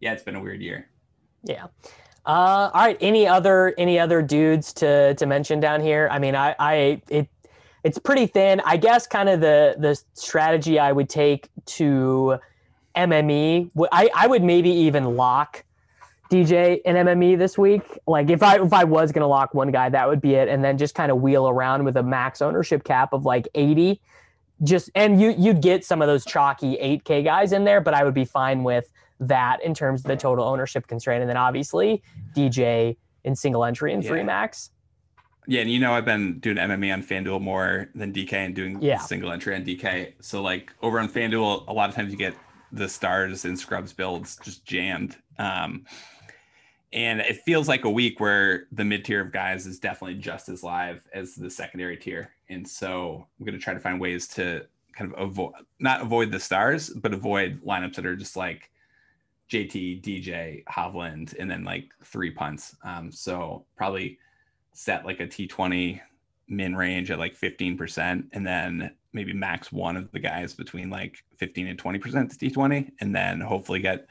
yeah, 0.00 0.12
it's 0.12 0.24
been 0.24 0.36
a 0.36 0.42
weird 0.42 0.62
year. 0.62 0.88
Yeah. 1.44 1.66
Uh, 2.26 2.70
all 2.72 2.86
right. 2.86 2.96
Any 3.00 3.26
other 3.28 3.74
any 3.76 3.98
other 3.98 4.22
dudes 4.22 4.72
to 4.74 5.14
to 5.14 5.26
mention 5.26 5.60
down 5.60 5.80
here? 5.80 6.08
I 6.10 6.18
mean, 6.18 6.34
I 6.34 6.54
I 6.58 7.02
it 7.08 7.28
it's 7.82 7.98
pretty 7.98 8.26
thin. 8.26 8.60
I 8.64 8.78
guess 8.78 9.06
kind 9.06 9.28
of 9.28 9.40
the 9.40 9.76
the 9.78 10.00
strategy 10.14 10.78
I 10.78 10.90
would 10.90 11.08
take 11.08 11.48
to 11.66 12.38
MME, 12.96 13.70
I, 13.92 14.10
I 14.14 14.26
would 14.26 14.42
maybe 14.42 14.70
even 14.70 15.16
lock 15.16 15.64
DJ 16.30 16.80
in 16.82 16.96
MME 16.96 17.36
this 17.38 17.58
week. 17.58 17.82
Like 18.06 18.30
if 18.30 18.42
I 18.42 18.60
if 18.60 18.72
I 18.72 18.84
was 18.84 19.12
gonna 19.12 19.28
lock 19.28 19.52
one 19.52 19.70
guy, 19.70 19.90
that 19.90 20.08
would 20.08 20.20
be 20.20 20.34
it, 20.34 20.48
and 20.48 20.64
then 20.64 20.78
just 20.78 20.94
kind 20.94 21.12
of 21.12 21.20
wheel 21.20 21.48
around 21.48 21.84
with 21.84 21.96
a 21.96 22.02
max 22.02 22.40
ownership 22.40 22.84
cap 22.84 23.12
of 23.12 23.24
like 23.24 23.48
80. 23.54 24.00
Just 24.62 24.90
and 24.94 25.20
you 25.20 25.34
you'd 25.36 25.60
get 25.60 25.84
some 25.84 26.00
of 26.00 26.08
those 26.08 26.24
chalky 26.24 26.76
8K 26.76 27.24
guys 27.24 27.52
in 27.52 27.64
there, 27.64 27.80
but 27.80 27.92
I 27.92 28.04
would 28.04 28.14
be 28.14 28.24
fine 28.24 28.62
with 28.62 28.90
that 29.20 29.62
in 29.62 29.74
terms 29.74 30.00
of 30.00 30.06
the 30.06 30.16
total 30.16 30.44
ownership 30.44 30.86
constraint. 30.86 31.22
And 31.22 31.30
then 31.30 31.36
obviously 31.36 32.02
DJ 32.36 32.96
in 33.24 33.34
single 33.34 33.64
entry 33.64 33.92
and 33.92 34.04
free 34.04 34.22
max. 34.22 34.70
Yeah, 35.46 35.60
and 35.60 35.70
you 35.70 35.78
know 35.78 35.92
I've 35.92 36.06
been 36.06 36.38
doing 36.38 36.56
MME 36.56 36.92
on 36.92 37.02
FanDuel 37.02 37.40
more 37.40 37.90
than 37.94 38.12
DK 38.12 38.32
and 38.32 38.54
doing 38.54 38.80
yeah. 38.80 38.98
single 38.98 39.30
entry 39.30 39.54
on 39.54 39.64
DK. 39.64 40.14
So 40.20 40.42
like 40.42 40.72
over 40.80 40.98
on 40.98 41.08
FanDuel, 41.08 41.68
a 41.68 41.72
lot 41.72 41.88
of 41.88 41.94
times 41.94 42.12
you 42.12 42.18
get 42.18 42.34
the 42.72 42.88
stars 42.88 43.44
and 43.44 43.58
scrubs 43.58 43.92
builds 43.92 44.38
just 44.42 44.64
jammed. 44.64 45.16
Um, 45.38 45.84
and 46.92 47.20
it 47.20 47.42
feels 47.42 47.68
like 47.68 47.84
a 47.84 47.90
week 47.90 48.20
where 48.20 48.68
the 48.72 48.84
mid 48.84 49.04
tier 49.04 49.20
of 49.20 49.32
guys 49.32 49.66
is 49.66 49.78
definitely 49.78 50.14
just 50.14 50.48
as 50.48 50.62
live 50.62 51.00
as 51.12 51.34
the 51.34 51.50
secondary 51.50 51.96
tier. 51.96 52.30
And 52.48 52.66
so 52.66 53.26
I'm 53.38 53.44
going 53.44 53.58
to 53.58 53.62
try 53.62 53.74
to 53.74 53.80
find 53.80 54.00
ways 54.00 54.28
to 54.28 54.66
kind 54.96 55.12
of 55.12 55.20
avoid, 55.20 55.52
not 55.80 56.02
avoid 56.02 56.30
the 56.30 56.40
stars, 56.40 56.90
but 56.90 57.12
avoid 57.12 57.60
lineups 57.64 57.96
that 57.96 58.06
are 58.06 58.16
just 58.16 58.36
like 58.36 58.70
JT, 59.50 60.02
DJ, 60.02 60.64
Hovland, 60.64 61.34
and 61.38 61.50
then 61.50 61.64
like 61.64 61.92
three 62.04 62.30
punts. 62.30 62.76
Um, 62.82 63.10
so 63.12 63.66
probably 63.76 64.18
set 64.72 65.04
like 65.04 65.20
a 65.20 65.26
T20 65.26 66.00
min 66.48 66.76
range 66.76 67.10
at 67.10 67.18
like 67.18 67.38
15%, 67.38 68.24
and 68.32 68.46
then 68.46 68.90
maybe 69.12 69.32
max 69.32 69.72
one 69.72 69.96
of 69.96 70.10
the 70.12 70.18
guys 70.18 70.54
between 70.54 70.90
like 70.90 71.22
15 71.36 71.68
and 71.68 71.82
20% 71.82 72.38
to 72.38 72.50
T20, 72.50 72.90
and 73.00 73.14
then 73.14 73.40
hopefully 73.40 73.80
get 73.80 74.06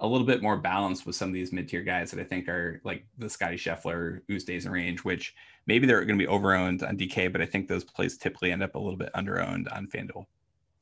a 0.00 0.06
little 0.06 0.26
bit 0.26 0.42
more 0.42 0.58
balanced 0.58 1.06
with 1.06 1.16
some 1.16 1.28
of 1.28 1.34
these 1.34 1.52
mid-tier 1.52 1.82
guys 1.82 2.10
that 2.10 2.20
I 2.20 2.24
think 2.24 2.48
are 2.48 2.80
like 2.84 3.06
the 3.18 3.30
Scotty 3.30 3.56
Scheffler, 3.56 4.20
Oosthuizen 4.30 4.70
range, 4.70 5.04
which 5.04 5.34
maybe 5.66 5.86
they're 5.86 6.04
going 6.04 6.18
to 6.18 6.24
be 6.24 6.30
overowned 6.30 6.86
on 6.86 6.98
DK, 6.98 7.32
but 7.32 7.40
I 7.40 7.46
think 7.46 7.66
those 7.66 7.84
plays 7.84 8.18
typically 8.18 8.52
end 8.52 8.62
up 8.62 8.74
a 8.74 8.78
little 8.78 8.98
bit 8.98 9.10
underowned 9.14 9.74
on 9.74 9.86
FanDuel. 9.86 10.26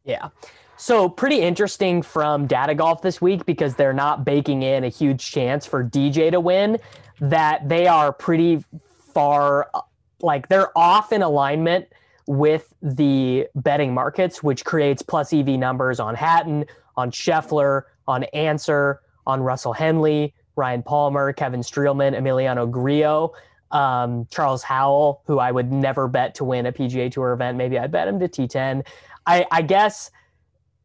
Yeah. 0.05 0.29
So 0.77 1.09
pretty 1.09 1.41
interesting 1.41 2.03
from 2.03 2.47
Data 2.47 2.75
Golf 2.75 3.03
this 3.03 3.21
week 3.21 3.47
because 3.47 3.77
they're 3.77 3.93
not 3.93 4.25
baking 4.25 4.63
in 4.63 4.85
a 4.85 4.89
huge 4.89 5.31
chance 5.31 5.67
for 5.67 5.85
DJ 5.85 6.31
to 6.31 6.41
win. 6.41 6.79
That 7.21 7.69
they 7.69 7.87
are 7.87 8.13
pretty 8.13 8.65
far, 9.15 9.71
like 10.21 10.49
they're 10.49 10.77
off 10.77 11.13
in 11.13 11.23
alignment 11.23 11.87
with 12.27 12.75
the 12.83 13.47
betting 13.55 13.95
markets, 13.95 14.43
which 14.43 14.65
creates 14.65 15.01
plus 15.01 15.33
EV 15.33 15.49
numbers 15.51 16.01
on 16.01 16.15
Hatton, 16.15 16.65
on 16.97 17.11
Scheffler, 17.11 17.83
on 18.09 18.25
Ancer, 18.35 19.01
on 19.27 19.41
Russell 19.41 19.73
Henley, 19.73 20.35
Ryan 20.57 20.83
Palmer, 20.83 21.33
Kevin 21.33 21.61
Streelman, 21.61 22.19
Emiliano 22.19 22.71
Grillo, 22.71 23.33
um, 23.71 24.27
Charles 24.31 24.63
Howell, 24.63 25.23
who 25.27 25.39
I 25.39 25.51
would 25.51 25.73
never 25.73 26.09
bet 26.09 26.35
to 26.37 26.45
win 26.45 26.67
a 26.67 26.73
PGA 26.73 27.11
Tour 27.11 27.33
event. 27.33 27.59
Maybe 27.59 27.79
I'd 27.79 27.91
bet 27.91 28.09
him 28.09 28.19
to 28.21 28.29
T10. 28.29 28.85
I, 29.27 29.47
I 29.51 29.63
guess 29.63 30.11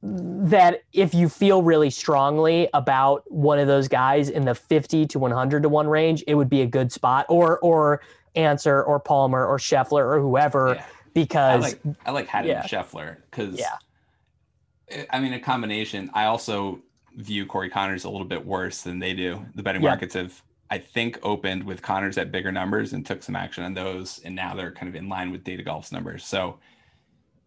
that 0.02 0.84
if 0.93 1.13
you 1.13 1.28
feel 1.28 1.62
really 1.62 1.89
strongly 1.89 2.69
about 2.73 3.30
one 3.30 3.60
of 3.60 3.67
those 3.67 3.88
guys 3.88 4.30
in 4.30 4.45
the 4.45 4.56
50 4.56 5.06
to 5.08 5.19
100 5.19 5.63
to 5.63 5.69
1 5.69 5.88
range, 5.88 6.23
it 6.25 6.36
would 6.36 6.49
be 6.49 6.62
a 6.62 6.65
good 6.65 6.91
spot 6.91 7.25
or 7.28 7.60
or 7.60 8.02
Ancer 8.36 8.82
or 8.84 8.99
Palmer 8.99 9.45
or 9.45 9.58
Scheffler 9.58 10.06
or 10.06 10.21
whoever 10.21 10.75
yeah. 10.75 10.86
because 11.13 11.63
I 11.63 11.67
like 11.67 11.82
I 12.06 12.12
like 12.12 12.28
Hatton 12.28 12.52
yeah. 12.52 12.63
Scheffler 12.63 13.17
cuz 13.32 13.60
yeah. 13.60 15.06
I 15.10 15.19
mean 15.19 15.34
a 15.34 15.39
combination. 15.39 16.10
I 16.13 16.25
also 16.25 16.82
view 17.17 17.45
Corey 17.45 17.69
Conners 17.69 18.06
a 18.06 18.10
little 18.10 18.28
bit 18.28 18.45
worse 18.45 18.84
than 18.84 18.99
they 18.99 19.13
do. 19.13 19.45
The 19.56 19.63
betting 19.63 19.82
yeah. 19.82 19.89
markets 19.89 20.13
have 20.13 20.41
I 20.71 20.78
think 20.78 21.19
opened 21.23 21.63
with 21.63 21.82
Conners 21.82 22.17
at 22.17 22.32
bigger 22.32 22.52
numbers 22.52 22.93
and 22.93 23.06
took 23.06 23.21
some 23.21 23.36
action 23.36 23.65
on 23.65 23.73
those 23.73 24.19
and 24.19 24.34
now 24.34 24.56
they're 24.56 24.71
kind 24.71 24.88
of 24.88 24.95
in 24.95 25.10
line 25.10 25.32
with 25.32 25.43
Data 25.43 25.63
Golf's 25.63 25.91
numbers. 25.91 26.23
So 26.25 26.60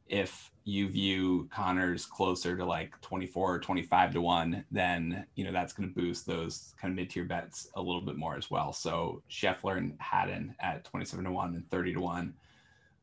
if 0.07 0.52
you 0.64 0.88
view 0.88 1.48
Conners 1.53 2.07
closer 2.07 2.57
to 2.57 2.64
like 2.64 3.01
24 3.01 3.55
or 3.55 3.59
25 3.59 4.12
to 4.12 4.20
1, 4.20 4.64
then 4.70 5.27
you 5.35 5.44
know 5.44 5.53
that's 5.53 5.72
going 5.72 5.88
to 5.88 5.94
boost 5.94 6.27
those 6.27 6.75
kind 6.81 6.92
of 6.92 6.96
mid-tier 6.96 7.25
bets 7.25 7.68
a 7.75 7.83
little 7.83 8.01
bit 8.01 8.16
more 8.16 8.37
as 8.37 8.51
well. 8.51 8.72
So 8.72 9.22
Scheffler 9.31 9.79
and 9.79 9.96
Hatton 9.98 10.55
at 10.61 10.85
27 10.85 11.25
to 11.25 11.33
1 11.33 11.55
and 11.55 11.70
30 11.70 11.94
to 11.94 12.01
1 12.01 12.35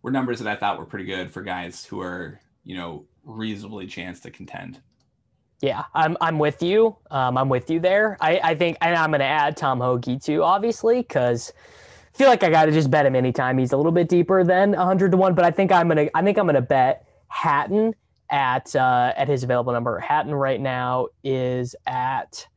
were 0.02 0.12
numbers 0.12 0.40
that 0.40 0.48
I 0.48 0.56
thought 0.56 0.80
were 0.80 0.86
pretty 0.86 1.06
good 1.06 1.32
for 1.32 1.42
guys 1.42 1.84
who 1.84 2.00
are, 2.02 2.40
you 2.64 2.78
know, 2.78 3.06
reasonably 3.26 3.88
chance 3.88 4.22
to 4.22 4.32
contend. 4.32 4.82
Yeah, 5.62 5.84
I'm 5.94 6.16
I'm 6.22 6.40
with 6.40 6.64
you. 6.64 6.96
Um, 7.12 7.38
I'm 7.38 7.50
with 7.50 7.70
you 7.70 7.82
there. 7.82 8.18
I, 8.22 8.40
I 8.42 8.56
think 8.56 8.78
and 8.80 8.96
I'm 8.96 9.12
going 9.12 9.20
to 9.20 9.26
add 9.26 9.58
Tom 9.58 9.82
Hoge 9.82 10.24
too, 10.24 10.44
obviously, 10.44 11.00
because 11.02 11.52
I 12.14 12.18
feel 12.18 12.30
like 12.30 12.44
I 12.44 12.50
got 12.50 12.66
to 12.66 12.72
just 12.72 12.90
bet 12.90 13.06
him 13.06 13.16
anytime 13.16 13.58
he's 13.58 13.74
a 13.74 13.78
little 13.78 13.92
bit 13.92 14.08
deeper 14.08 14.46
than 14.46 14.72
100 14.72 15.12
to 15.12 15.18
one. 15.18 15.36
But 15.36 15.44
I 15.44 15.52
think 15.52 15.74
I'm 15.74 15.90
gonna 15.90 16.08
I 16.16 16.24
think 16.24 16.38
I'm 16.38 16.46
gonna 16.46 16.62
bet 16.62 17.09
Hatton 17.30 17.96
at 18.30 18.76
uh, 18.76 19.14
at 19.16 19.28
his 19.28 19.44
available 19.44 19.74
number. 19.74 20.00
Hatton 20.00 20.34
right 20.34 20.60
now 20.60 21.08
is 21.24 21.76
at 21.88 22.48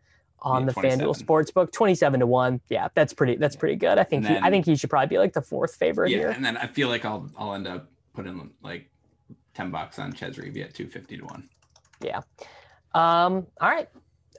on 0.40 0.62
yeah, 0.62 0.72
the 0.72 0.80
FanDuel 0.80 1.22
Sportsbook, 1.22 1.72
twenty-seven 1.72 2.20
to 2.20 2.26
one. 2.26 2.60
Yeah, 2.68 2.88
that's 2.94 3.12
pretty. 3.12 3.36
That's 3.36 3.56
pretty 3.56 3.76
good. 3.76 3.98
I 3.98 4.04
think. 4.04 4.24
Then, 4.24 4.42
he, 4.42 4.46
I 4.46 4.50
think 4.50 4.66
he 4.66 4.76
should 4.76 4.90
probably 4.90 5.08
be 5.08 5.18
like 5.18 5.32
the 5.32 5.42
fourth 5.42 5.74
favorite 5.76 6.10
yeah, 6.10 6.18
here. 6.18 6.30
and 6.30 6.44
then 6.44 6.56
I 6.56 6.66
feel 6.66 6.88
like 6.88 7.04
I'll 7.04 7.30
I'll 7.36 7.54
end 7.54 7.66
up 7.66 7.90
putting 8.14 8.50
like 8.62 8.90
ten 9.54 9.70
bucks 9.70 9.98
on 9.98 10.12
Chez 10.12 10.32
Reavie 10.32 10.64
at 10.64 10.74
two 10.74 10.86
fifty 10.86 11.16
to 11.16 11.24
one. 11.24 11.48
Yeah. 12.00 12.20
Um. 12.94 13.46
All 13.60 13.70
right. 13.70 13.88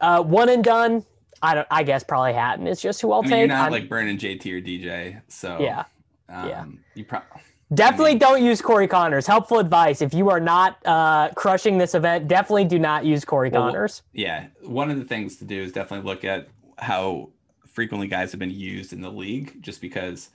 Uh. 0.01 0.21
One 0.21 0.49
and 0.49 0.63
done. 0.63 1.05
I 1.41 1.55
don't. 1.55 1.67
I 1.71 1.83
guess 1.83 2.03
probably 2.03 2.33
Hatton 2.33 2.67
is 2.67 2.81
just 2.81 3.01
who 3.01 3.11
I'll 3.11 3.19
I 3.19 3.21
mean, 3.21 3.29
take. 3.29 3.39
You're 3.39 3.47
not 3.47 3.65
I'm, 3.67 3.71
like 3.71 3.89
burning 3.89 4.17
JT 4.17 4.45
or 4.45 4.61
DJ, 4.61 5.21
so 5.27 5.57
yeah. 5.59 5.85
Um, 6.29 6.49
yeah. 6.49 6.65
You 6.95 7.05
probably 7.05 7.41
Definitely 7.73 8.15
don't 8.15 8.43
use 8.43 8.61
Corey 8.61 8.87
Conners. 8.87 9.25
Helpful 9.25 9.59
advice. 9.59 10.01
If 10.01 10.13
you 10.13 10.29
are 10.29 10.39
not 10.39 10.77
uh, 10.85 11.29
crushing 11.29 11.77
this 11.77 11.95
event, 11.95 12.27
definitely 12.27 12.65
do 12.65 12.79
not 12.79 13.05
use 13.05 13.23
Corey 13.25 13.49
well, 13.49 13.71
Conners. 13.71 14.01
Yeah. 14.11 14.47
One 14.61 14.91
of 14.91 14.97
the 14.97 15.05
things 15.05 15.37
to 15.37 15.45
do 15.45 15.61
is 15.61 15.71
definitely 15.71 16.09
look 16.09 16.23
at 16.23 16.49
how 16.77 17.29
frequently 17.65 18.07
guys 18.07 18.31
have 18.31 18.39
been 18.39 18.51
used 18.51 18.93
in 18.93 19.01
the 19.01 19.11
league, 19.11 19.61
just 19.61 19.81
because 19.81 20.29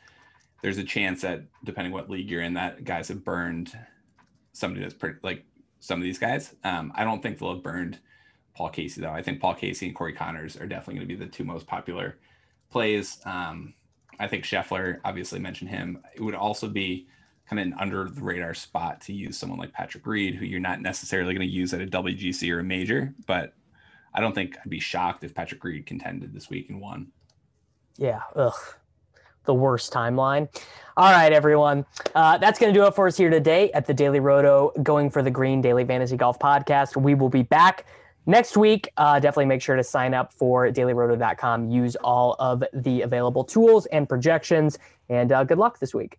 there's 0.62 0.78
a 0.78 0.84
chance 0.84 1.22
that 1.22 1.42
depending 1.64 1.92
what 1.92 2.10
league 2.10 2.30
you're 2.30 2.42
in, 2.42 2.54
that 2.54 2.84
guys 2.84 3.08
have 3.08 3.24
burned 3.24 3.78
somebody 4.52 4.82
that's 4.82 4.94
pretty, 4.94 5.18
like 5.22 5.44
some 5.80 6.00
of 6.00 6.02
these 6.02 6.18
guys. 6.18 6.54
Um, 6.64 6.92
I 6.96 7.04
don't 7.04 7.22
think 7.22 7.38
they'll 7.38 7.54
have 7.54 7.62
burned 7.62 7.98
Paul 8.54 8.70
Casey, 8.70 9.00
though. 9.00 9.12
I 9.12 9.22
think 9.22 9.40
Paul 9.40 9.54
Casey 9.54 9.86
and 9.86 9.94
Corey 9.94 10.12
Conners 10.14 10.60
are 10.60 10.66
definitely 10.66 10.94
going 10.94 11.08
to 11.08 11.14
be 11.14 11.24
the 11.24 11.30
two 11.30 11.44
most 11.44 11.66
popular 11.66 12.18
plays. 12.70 13.20
Um, 13.24 13.74
I 14.18 14.26
think 14.26 14.42
Scheffler, 14.42 14.98
obviously 15.04 15.38
mentioned 15.38 15.70
him. 15.70 16.02
It 16.16 16.20
would 16.20 16.34
also 16.34 16.66
be 16.66 17.06
kind 17.48 17.60
of 17.60 17.66
an 17.66 17.74
under 17.78 18.08
the 18.08 18.22
radar 18.22 18.54
spot 18.54 19.00
to 19.02 19.12
use 19.12 19.38
someone 19.38 19.58
like 19.58 19.72
Patrick 19.72 20.06
Reed, 20.06 20.34
who 20.34 20.44
you're 20.44 20.60
not 20.60 20.80
necessarily 20.80 21.34
going 21.34 21.46
to 21.46 21.52
use 21.52 21.72
at 21.72 21.80
a 21.80 21.86
WGC 21.86 22.52
or 22.52 22.60
a 22.60 22.64
major, 22.64 23.14
but 23.26 23.54
I 24.14 24.20
don't 24.20 24.34
think 24.34 24.56
I'd 24.62 24.70
be 24.70 24.80
shocked 24.80 25.24
if 25.24 25.34
Patrick 25.34 25.62
Reed 25.64 25.86
contended 25.86 26.34
this 26.34 26.50
week 26.50 26.68
and 26.68 26.80
won. 26.80 27.08
Yeah. 27.96 28.20
Ugh. 28.36 28.52
The 29.44 29.54
worst 29.54 29.92
timeline. 29.92 30.48
All 30.96 31.10
right, 31.10 31.32
everyone. 31.32 31.86
Uh, 32.14 32.36
that's 32.36 32.58
going 32.58 32.72
to 32.72 32.78
do 32.78 32.84
it 32.86 32.94
for 32.94 33.06
us 33.06 33.16
here 33.16 33.30
today 33.30 33.70
at 33.72 33.86
the 33.86 33.94
Daily 33.94 34.20
Roto 34.20 34.72
Going 34.82 35.10
for 35.10 35.22
the 35.22 35.30
Green 35.30 35.62
Daily 35.62 35.84
Fantasy 35.84 36.16
Golf 36.16 36.38
Podcast. 36.38 37.00
We 37.00 37.14
will 37.14 37.30
be 37.30 37.42
back 37.42 37.86
next 38.26 38.58
week. 38.58 38.92
Uh, 38.98 39.18
definitely 39.20 39.46
make 39.46 39.62
sure 39.62 39.76
to 39.76 39.84
sign 39.84 40.12
up 40.12 40.34
for 40.34 40.68
dailyroto.com. 40.68 41.70
Use 41.70 41.96
all 41.96 42.36
of 42.38 42.62
the 42.74 43.00
available 43.00 43.42
tools 43.42 43.86
and 43.86 44.06
projections. 44.06 44.78
And 45.08 45.32
uh, 45.32 45.44
good 45.44 45.58
luck 45.58 45.78
this 45.78 45.94
week. 45.94 46.18